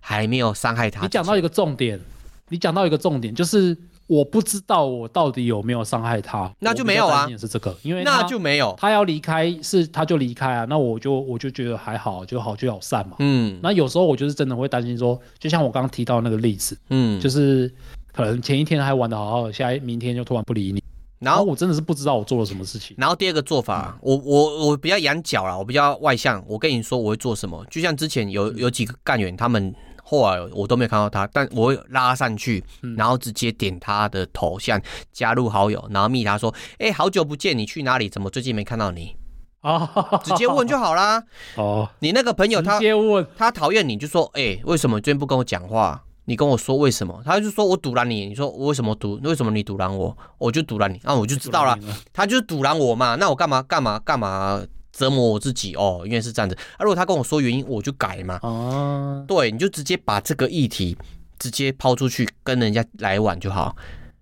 [0.01, 1.03] 还没有伤害他。
[1.03, 2.01] 你讲到一个重点，
[2.49, 3.77] 你讲到一个重点，就是
[4.11, 7.29] 我不知道我到底有没有伤害他，那就没有啊。
[7.39, 10.65] 是这个，因为那就没有，他要离开是他就离开啊。
[10.69, 13.17] 那我就我就觉得还好，就好聚好散嘛。
[13.21, 17.73] 嗯，那有时候我就是真的会担心说，就像我刚刚提到那个例子，嗯，就是。
[18.13, 20.83] 可能前一天还玩的好好的，下一明天就突然不理你，
[21.21, 22.95] 然后我真的是不知道我做了什么事情。
[22.99, 26.43] 然后第二个做法，我我我比较养脚啦，我比较外向。
[26.49, 29.73] 我跟你说我会做什么，就像之前有有几个干员，他们
[30.11, 32.65] 后来我都没有看到他，但我会拉上去，
[32.97, 34.81] 然后直接点他的头像
[35.13, 38.09] 加入好友，然后密他说：“哎，好久不见，你去哪里？
[38.09, 39.15] 怎么最近没看到你？”
[39.63, 39.89] 啊，
[40.25, 41.23] 直接问就好啦。
[41.55, 47.21] 哦，你那个朋友他直接问他讨厌你就说：“哎，为什么最近不跟我讲话？”你跟我说为什么？
[47.25, 48.27] 他就说我堵拦你。
[48.27, 49.19] 你说我为什么赌？
[49.23, 50.17] 为什么你堵拦我？
[50.39, 51.01] 我就堵拦你。
[51.03, 51.77] 那、啊、我就知道了。
[52.13, 53.17] 他就是堵拦我嘛。
[53.17, 54.63] 那我干嘛干嘛干嘛
[55.01, 55.75] 折磨我自己？
[55.75, 56.55] 哦，因为是这样子。
[56.77, 58.39] 啊，如果他跟我说原因，我就改嘛。
[58.43, 60.97] 哦，对，你就直接把这个议题
[61.39, 63.75] 直接抛出去跟人家来往就好。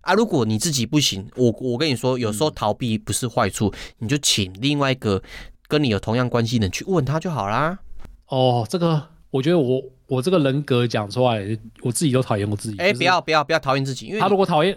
[0.03, 5.21] 啊，如果你自己不行，我我跟你说，有时候逃避不是坏处，嗯、你就请另外一个
[5.67, 7.81] 跟你有同样关系的人去问他就好啦。
[8.29, 9.83] 哦，这个我觉得我。
[10.09, 11.47] 我这个人格讲出来，
[11.83, 12.79] 我自己都讨厌我自己。
[12.79, 14.75] 哎、欸，不要不要不要讨厌自己，因为他如果讨厌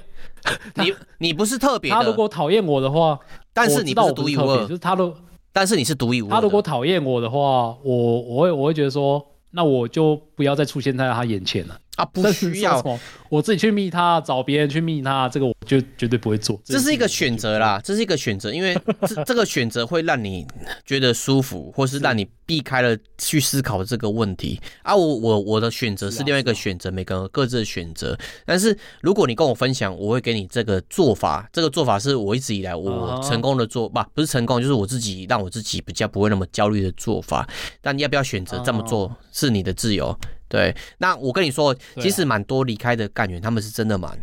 [0.76, 1.96] 你，你不是特别的。
[1.96, 3.18] 他如果讨厌我的话，
[3.54, 5.16] 但是你不是独一无二，就是他都，
[5.54, 6.32] 但是你是独一无二。
[6.32, 11.78] 他如果讨厌我的话，我我会我会觉得说，那我就不要再出现在他眼前了。
[12.02, 12.84] 啊，不需要，
[13.30, 16.60] 我自己去密他，找别人去密他，这个我就绝对不会做。
[16.66, 18.76] 这是一个选择啦，这是一个选择，因为
[19.08, 20.46] 这这个选择会让你
[20.84, 24.60] 觉得舒服，或是让你避开了去思考这个问题。
[24.82, 28.18] 啊，我我我的选择是另外一个选择，每个人各自的选择。
[28.46, 37.48] 但是如果你跟我分享，我会给你这个做法，这个做法是我一直以来我成功的做，不不是成功，就是我自己让我自己比较不会那么焦虑的做法。
[37.80, 40.18] 但你要不要选择这么做，是你的自由。
[40.52, 44.14] 对，那我跟你说，其实蛮多离开的干员，他们是真的忙，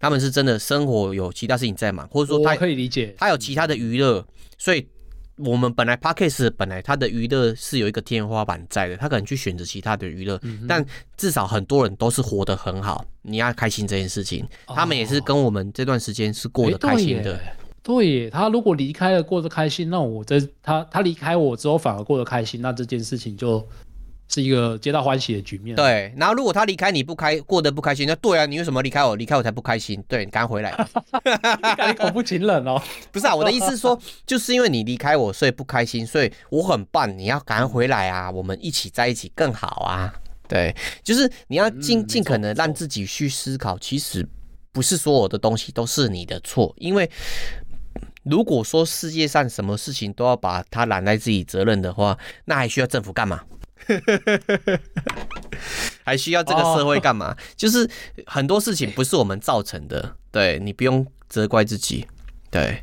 [0.00, 4.26] 他们是真的生活有其他事情在忙，或者说他可以理解，他有其他的娱乐，
[4.58, 4.84] 所以
[5.36, 10.84] 我们本来 Podcast 本来他的娱乐是有一个天花板在的，他可能去选择其他的娱乐，但
[11.16, 17.38] 至少很多人都是活得很好，你要开心这件事情，他们也是跟我们这段时间是过得开心的。
[17.82, 23.64] 对耶，他如果离开了过得开心，那我这他他离开我之后反而过得开心，那这件事情就。
[24.28, 25.76] 是一个皆大欢喜的局面。
[25.76, 29.16] 对，然后如果他离开你不开，过得不开心，那对啊，你为什么离开我？
[29.16, 30.02] 离开我才不开心。
[30.08, 30.74] 对，你赶快回来。
[31.88, 32.80] 你恐怖情人哦。
[33.12, 37.06] 不是啊，我的意思是说，就是因为你离开我，所以不开心，所以我很棒。
[37.16, 40.12] 你要赶快回来啊，我们一起在一起更好啊。
[40.48, 44.26] 对，就是你要尽尽可能让自己去思考，其实
[44.72, 47.10] 不是所有的东西都是你的错，因为
[48.22, 53.42] 如果说世界上什么事情都要把它揽在自己责任的话，那还需要政府干嘛？
[56.04, 57.32] 还需要这个社会干嘛？
[57.32, 57.88] 哦、就是
[58.26, 62.06] 很多事情不是我们造成的，对，你不用责怪自己。
[62.50, 62.82] 对，哎、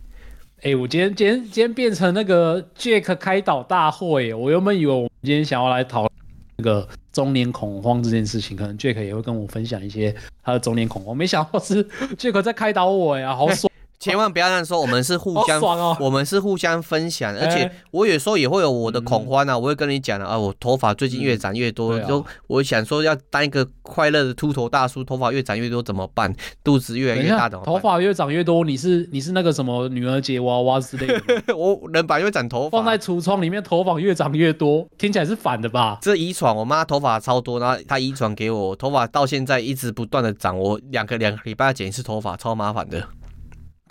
[0.64, 6.10] 欸，我今天今天今天变成那个 Jack 开导大会，我原本以为我们今天想要来讨
[6.58, 11.84] 那个中年恐慌这件事情，可能 Jack 也会跟我分享一些他的中年恐慌，没想到是
[12.18, 13.72] Jack 在开导我呀，好爽。
[14.04, 26.36] 千万不要这样说，我们是互相，哦、我们是互相分享，而且我有时候也会有我的恐慌啊，嗯、我会跟你讲啊，我头发最近越长越多，嗯、就、啊、我想说要当一个快乐的秃头大叔，头发越长越多怎么办？
[26.64, 27.74] 肚子越来越大怎么办？
[27.74, 31.56] 头发越长越多，你是你是那个什么女儿节娃娃之类的？
[31.56, 35.98] 我人本来就会长头发，放在橱窗里面，头发越长越多，听起来是反的吧？
[36.02, 43.08] 这遗传，我妈头发超多，然后她遗传给我，头发到现在一直不断的长，我两个两个礼拜要剪一次头发，超麻烦的。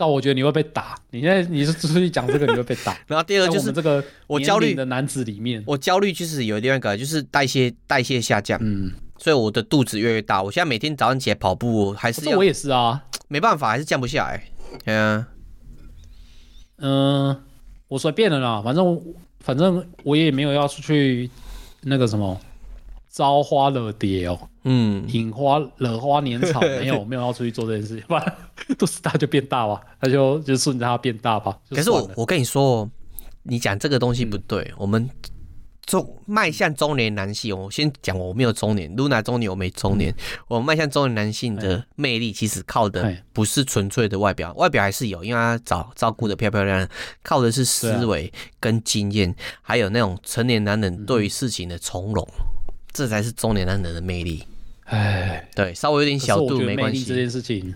[0.03, 2.98] 告我觉得你会被打，你现在你是出去讲这个你会被打。
[3.07, 10.42] 然后第二个就是这个我焦虑的男子里面，我焦虑就是有另外一个就是代谢代谢下降，嗯，所以我的肚子越来越大。
[10.42, 14.42] 我现在每天早上起来跑步还是要，我也是啊， 没办法还是降不下来。
[14.86, 15.24] 嗯
[16.78, 17.40] 嗯，
[17.86, 19.00] 我随便了啦，反正
[19.38, 21.30] 反正我也没有要出去
[21.82, 22.40] 那个什么。
[23.12, 27.96] 招花惹蝶哦，嗯，引花惹花年草， 没有没有要出去做这件事。
[27.98, 28.36] 情，不然
[28.78, 31.58] 肚子大就变大吧， 他就就顺着它变大吧。
[31.68, 32.90] 可是我我跟你说，
[33.42, 35.06] 你讲这个东西不对，嗯、我们
[35.84, 40.16] 中迈向中年男性，我先讲我没有中年，Luna 中年我没中年，嗯、
[40.48, 46.88] 我迈向中年男性的魅力其实靠的不是纯粹的外表，外表还是有，因为他照照顾的漂漂亮亮，
[47.22, 52.26] 靠的是思维跟经验，啊、还有那种成年男人对于事情的从容。
[52.93, 54.45] 这才是中年男人的魅力，
[54.84, 57.05] 哎，对，稍微有点小度没关系。
[57.05, 57.74] 这件事情，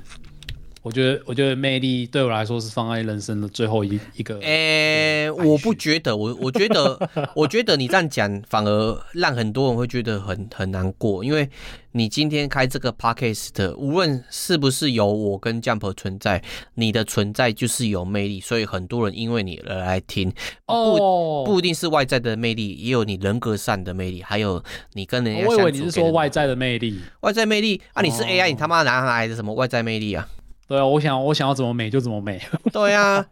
[0.87, 4.39] 我觉得，我觉得魅力对我来说是放在人生的最后一一个。
[4.41, 6.97] 哎，我不觉得，我我觉得，
[7.35, 11.51] 我觉得你这样讲反而让很多人会觉得很很难过，因为。
[11.93, 16.43] 你今天开这个 podcast 的，无论是不是有我跟 Jump 存在，
[16.75, 20.31] 你的存在就是有魅力，所以很多人因为你而来听。
[20.67, 24.63] 不不一定是外在的魅力，也有你人格上的魅力，还有
[24.93, 25.57] 你跟人家相处。
[25.57, 28.03] 我以为你是说外在的魅力，外在魅力啊！
[28.03, 30.29] 你是 AI，你他妈哪来的什么外在魅力啊？
[30.69, 32.41] 对啊，我想我想要怎么美就怎么美。
[32.73, 33.25] 对啊，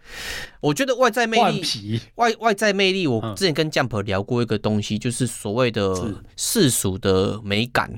[0.60, 7.94] 我觉得外在魅力，外外在魅力，我之前跟 Jump 聊过一个东西，就是所谓的世俗的美感。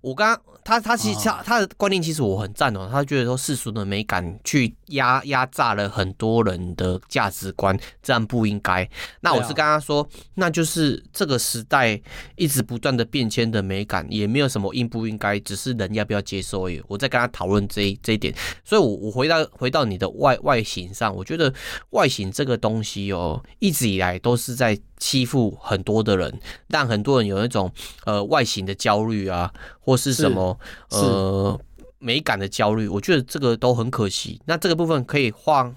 [0.00, 0.42] 我刚刚。
[0.70, 8.88] 他他其实他他的观念其实我很赞同，他觉得说世俗的美感去压压榨了很多人的价值观，这样不应该。
[9.20, 12.00] 那我是跟他说，那就是这个时代
[12.36, 16.80] 一直不断的变迁的美感，也没有什么应不应该，只是人要不要接受而已。
[16.86, 21.52] 我在跟他讨论这一这一点，所以我我回到回到你的外外形上，我觉得
[21.90, 24.78] 外形这个东西哦，一直以来都是在。
[25.00, 27.72] 欺负很多的人，让很多人有那种
[28.04, 30.56] 呃外形的焦虑啊，或是什么
[30.90, 31.58] 呃
[31.98, 34.40] 美感的焦虑，我觉得这个都很可惜。
[34.44, 35.74] 那这个部分可以换，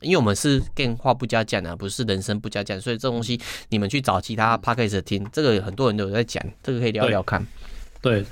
[0.00, 7.46] 因为我们是 Game 话不加酱啊，不是人生不加酱，所以这东西你们去找其他 Podcast 听，这个很多人都有在讲，这个可以聊聊看。
[8.00, 8.26] 对，对，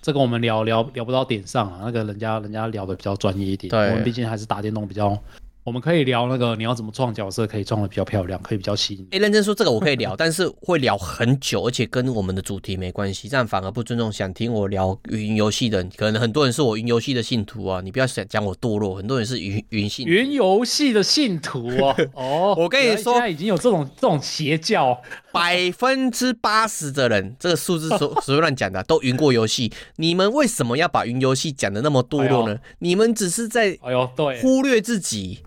[0.00, 5.20] 这个我们聊聊聊不到点上啊，那个人家人家聊的比较专业一点，对我们毕竟还是打电动比较。
[5.64, 9.08] 我们可以聊那个你要怎么创角色，可以撞的比较漂亮，可以比较吸引。
[9.12, 15.90] 哎，认真说这个我可以聊， 但是会聊很久，而且跟我们的主题没关系，这样反而不尊重想听我聊云游戏的人。
[15.96, 21.96] 可能很多人是我云游戏的信徒啊，你不要想讲我堕落，很多人是云云信云游戏的信徒啊。
[22.12, 25.00] 哦，我跟你说，现在已经有这种这种邪教，
[25.32, 29.72] 百分之八十的人，这个数字所 随便乱讲的，都云过游戏。
[29.96, 32.54] 你们为什么要把云游戏讲的那么堕落呢？
[32.54, 35.38] 哎、你们只是在哎呦对忽略自己。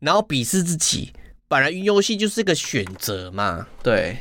[0.00, 1.12] 然后鄙视自己，
[1.46, 3.66] 本来云游戏就是一个选择嘛。
[3.82, 4.18] 对，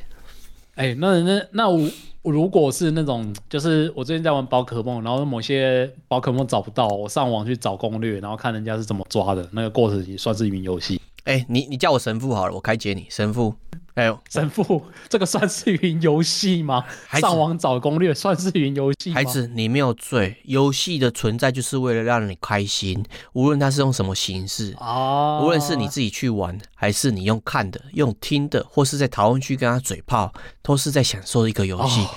[0.75, 1.89] 哎，那那那我
[2.21, 11.01] 如果是那种，就是我最近在玩宝可梦，然后某些宝可梦找不到，我上网去找攻略，然后看人家是怎么抓的，那个过程也算是云游戏。
[11.29, 13.53] 哎，你你叫我神父好了，我开解你，神父。
[13.93, 16.83] 哎呦， 神父，这个算是云游戏吗？
[17.11, 19.13] 子上网找攻略算是云游戏吗？
[19.13, 20.37] 孩子，你没有罪。
[20.45, 30.33] 游戏的存在就是为了让你开心，无论它是用什么形式啊，无论是你自己去玩，还是你用看的、用听的，或是在讨论区跟他嘴炮，
[30.63, 32.09] 都是在享受一个游戏，哦、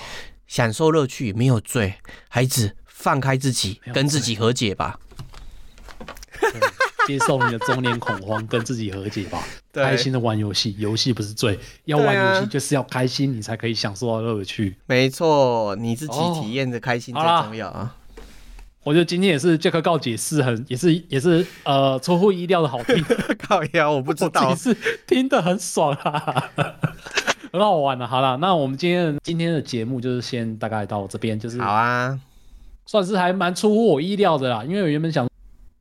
[0.47, 1.93] 享受乐趣，没有罪。
[2.29, 4.97] 孩子，放开自己，跟自己和解吧。
[7.07, 9.43] 接受你的中年恐慌，跟自己和解吧。
[9.73, 14.75] 开心的玩游戏，游戏不是罪，要玩游戏就是要开心，你才可以享受到乐趣。
[14.85, 17.95] 没错，你自己体验的开心最重要啊。
[18.83, 23.03] 我觉得今天也是杰克告解释很，也是也是呃出乎意料的好听。
[23.39, 24.75] 靠呀，我不知道，是
[25.07, 26.51] 听得很爽啊。
[27.51, 28.05] 很好玩的。
[28.05, 32.19] 好了，那我们今天今天的节目就是先大概到这边，就是好啊，
[32.85, 35.25] 算是还蛮出乎我意料的啦，因为我原本想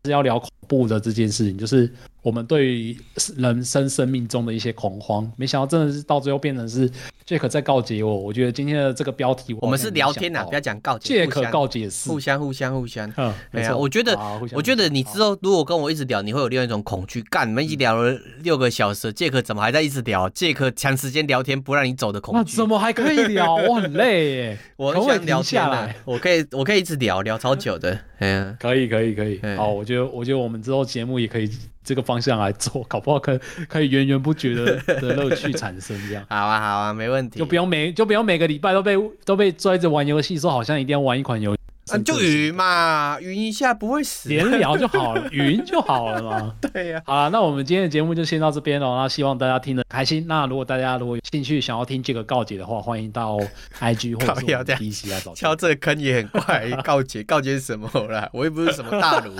[0.04, 1.92] 是要聊恐怖的这件事情，就是。
[2.22, 2.96] 我们对于
[3.36, 6.88] 人生生命中的一些恐慌，没想到真的是到最后变成是
[7.26, 8.16] Jack 在告诫我。
[8.16, 11.26] 我觉得今天的这个标题我，我们是聊天呐，不要讲告解。
[11.26, 13.12] Jack 告解是互相互相互相。
[13.16, 13.76] 嗯，没错。
[13.76, 14.16] 我觉得，
[14.52, 17.20] 我觉得你之后如果跟我一直聊，你会有另外一种恐惧。
[17.22, 22.52] 干，你们一起聊了六个小时，Jack 怎么还在一直聊？Jack 长时间聊天不让你走的恐惧。
[22.52, 23.56] 那怎么还可以聊？
[23.56, 25.96] 我很累耶， 我很想聊下来。
[26.04, 27.98] 我可以，我可以一直聊聊超久的。
[28.20, 29.40] 嗯，可以，可以，可以。
[29.56, 31.50] 好，我觉得，我觉得我们之后节目也可以。
[31.84, 36.24] 这个方向来做， 搞不好可以可以源源不绝的 的乐趣产生，这样。
[36.28, 37.40] 好啊，好啊，没问题。
[37.40, 41.61] 就不用每就不用每个礼拜都被都被拽着玩游戏，说好像一定要玩一款游戏。
[41.90, 46.54] 啊，就云嘛，云一下不会死，连聊就好了， 云就好了嘛。
[46.72, 47.06] 对呀、啊。
[47.06, 48.86] 好了，那我们今天的节目就先到这边了。
[48.96, 50.24] 那希望大家听得开心。
[50.28, 53.36] 那如果大家如果有兴趣想要听这个告解的话，欢迎到
[53.80, 55.34] IG 或者是 PC 来找。
[55.34, 58.28] 敲这个坑也很快，告解告解什么啦？
[58.32, 59.34] 我又不是什么大儒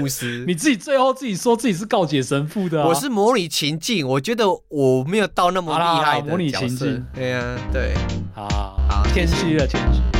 [0.00, 0.44] 牧师。
[0.46, 2.86] 你自己最后自己说自己是告解神父的、啊。
[2.86, 7.06] 我是模拟情境，我觉得我没有到那么厉害的模拟情境。
[7.14, 7.94] 对呀、啊，对。
[8.34, 8.46] 好
[8.88, 10.17] 好，谦虚了，谦虚。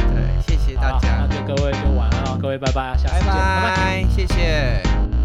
[0.81, 1.27] 对，谢谢大家。
[1.27, 5.18] 那就各位就晚安了，各位拜拜，下次见，拜拜，谢谢。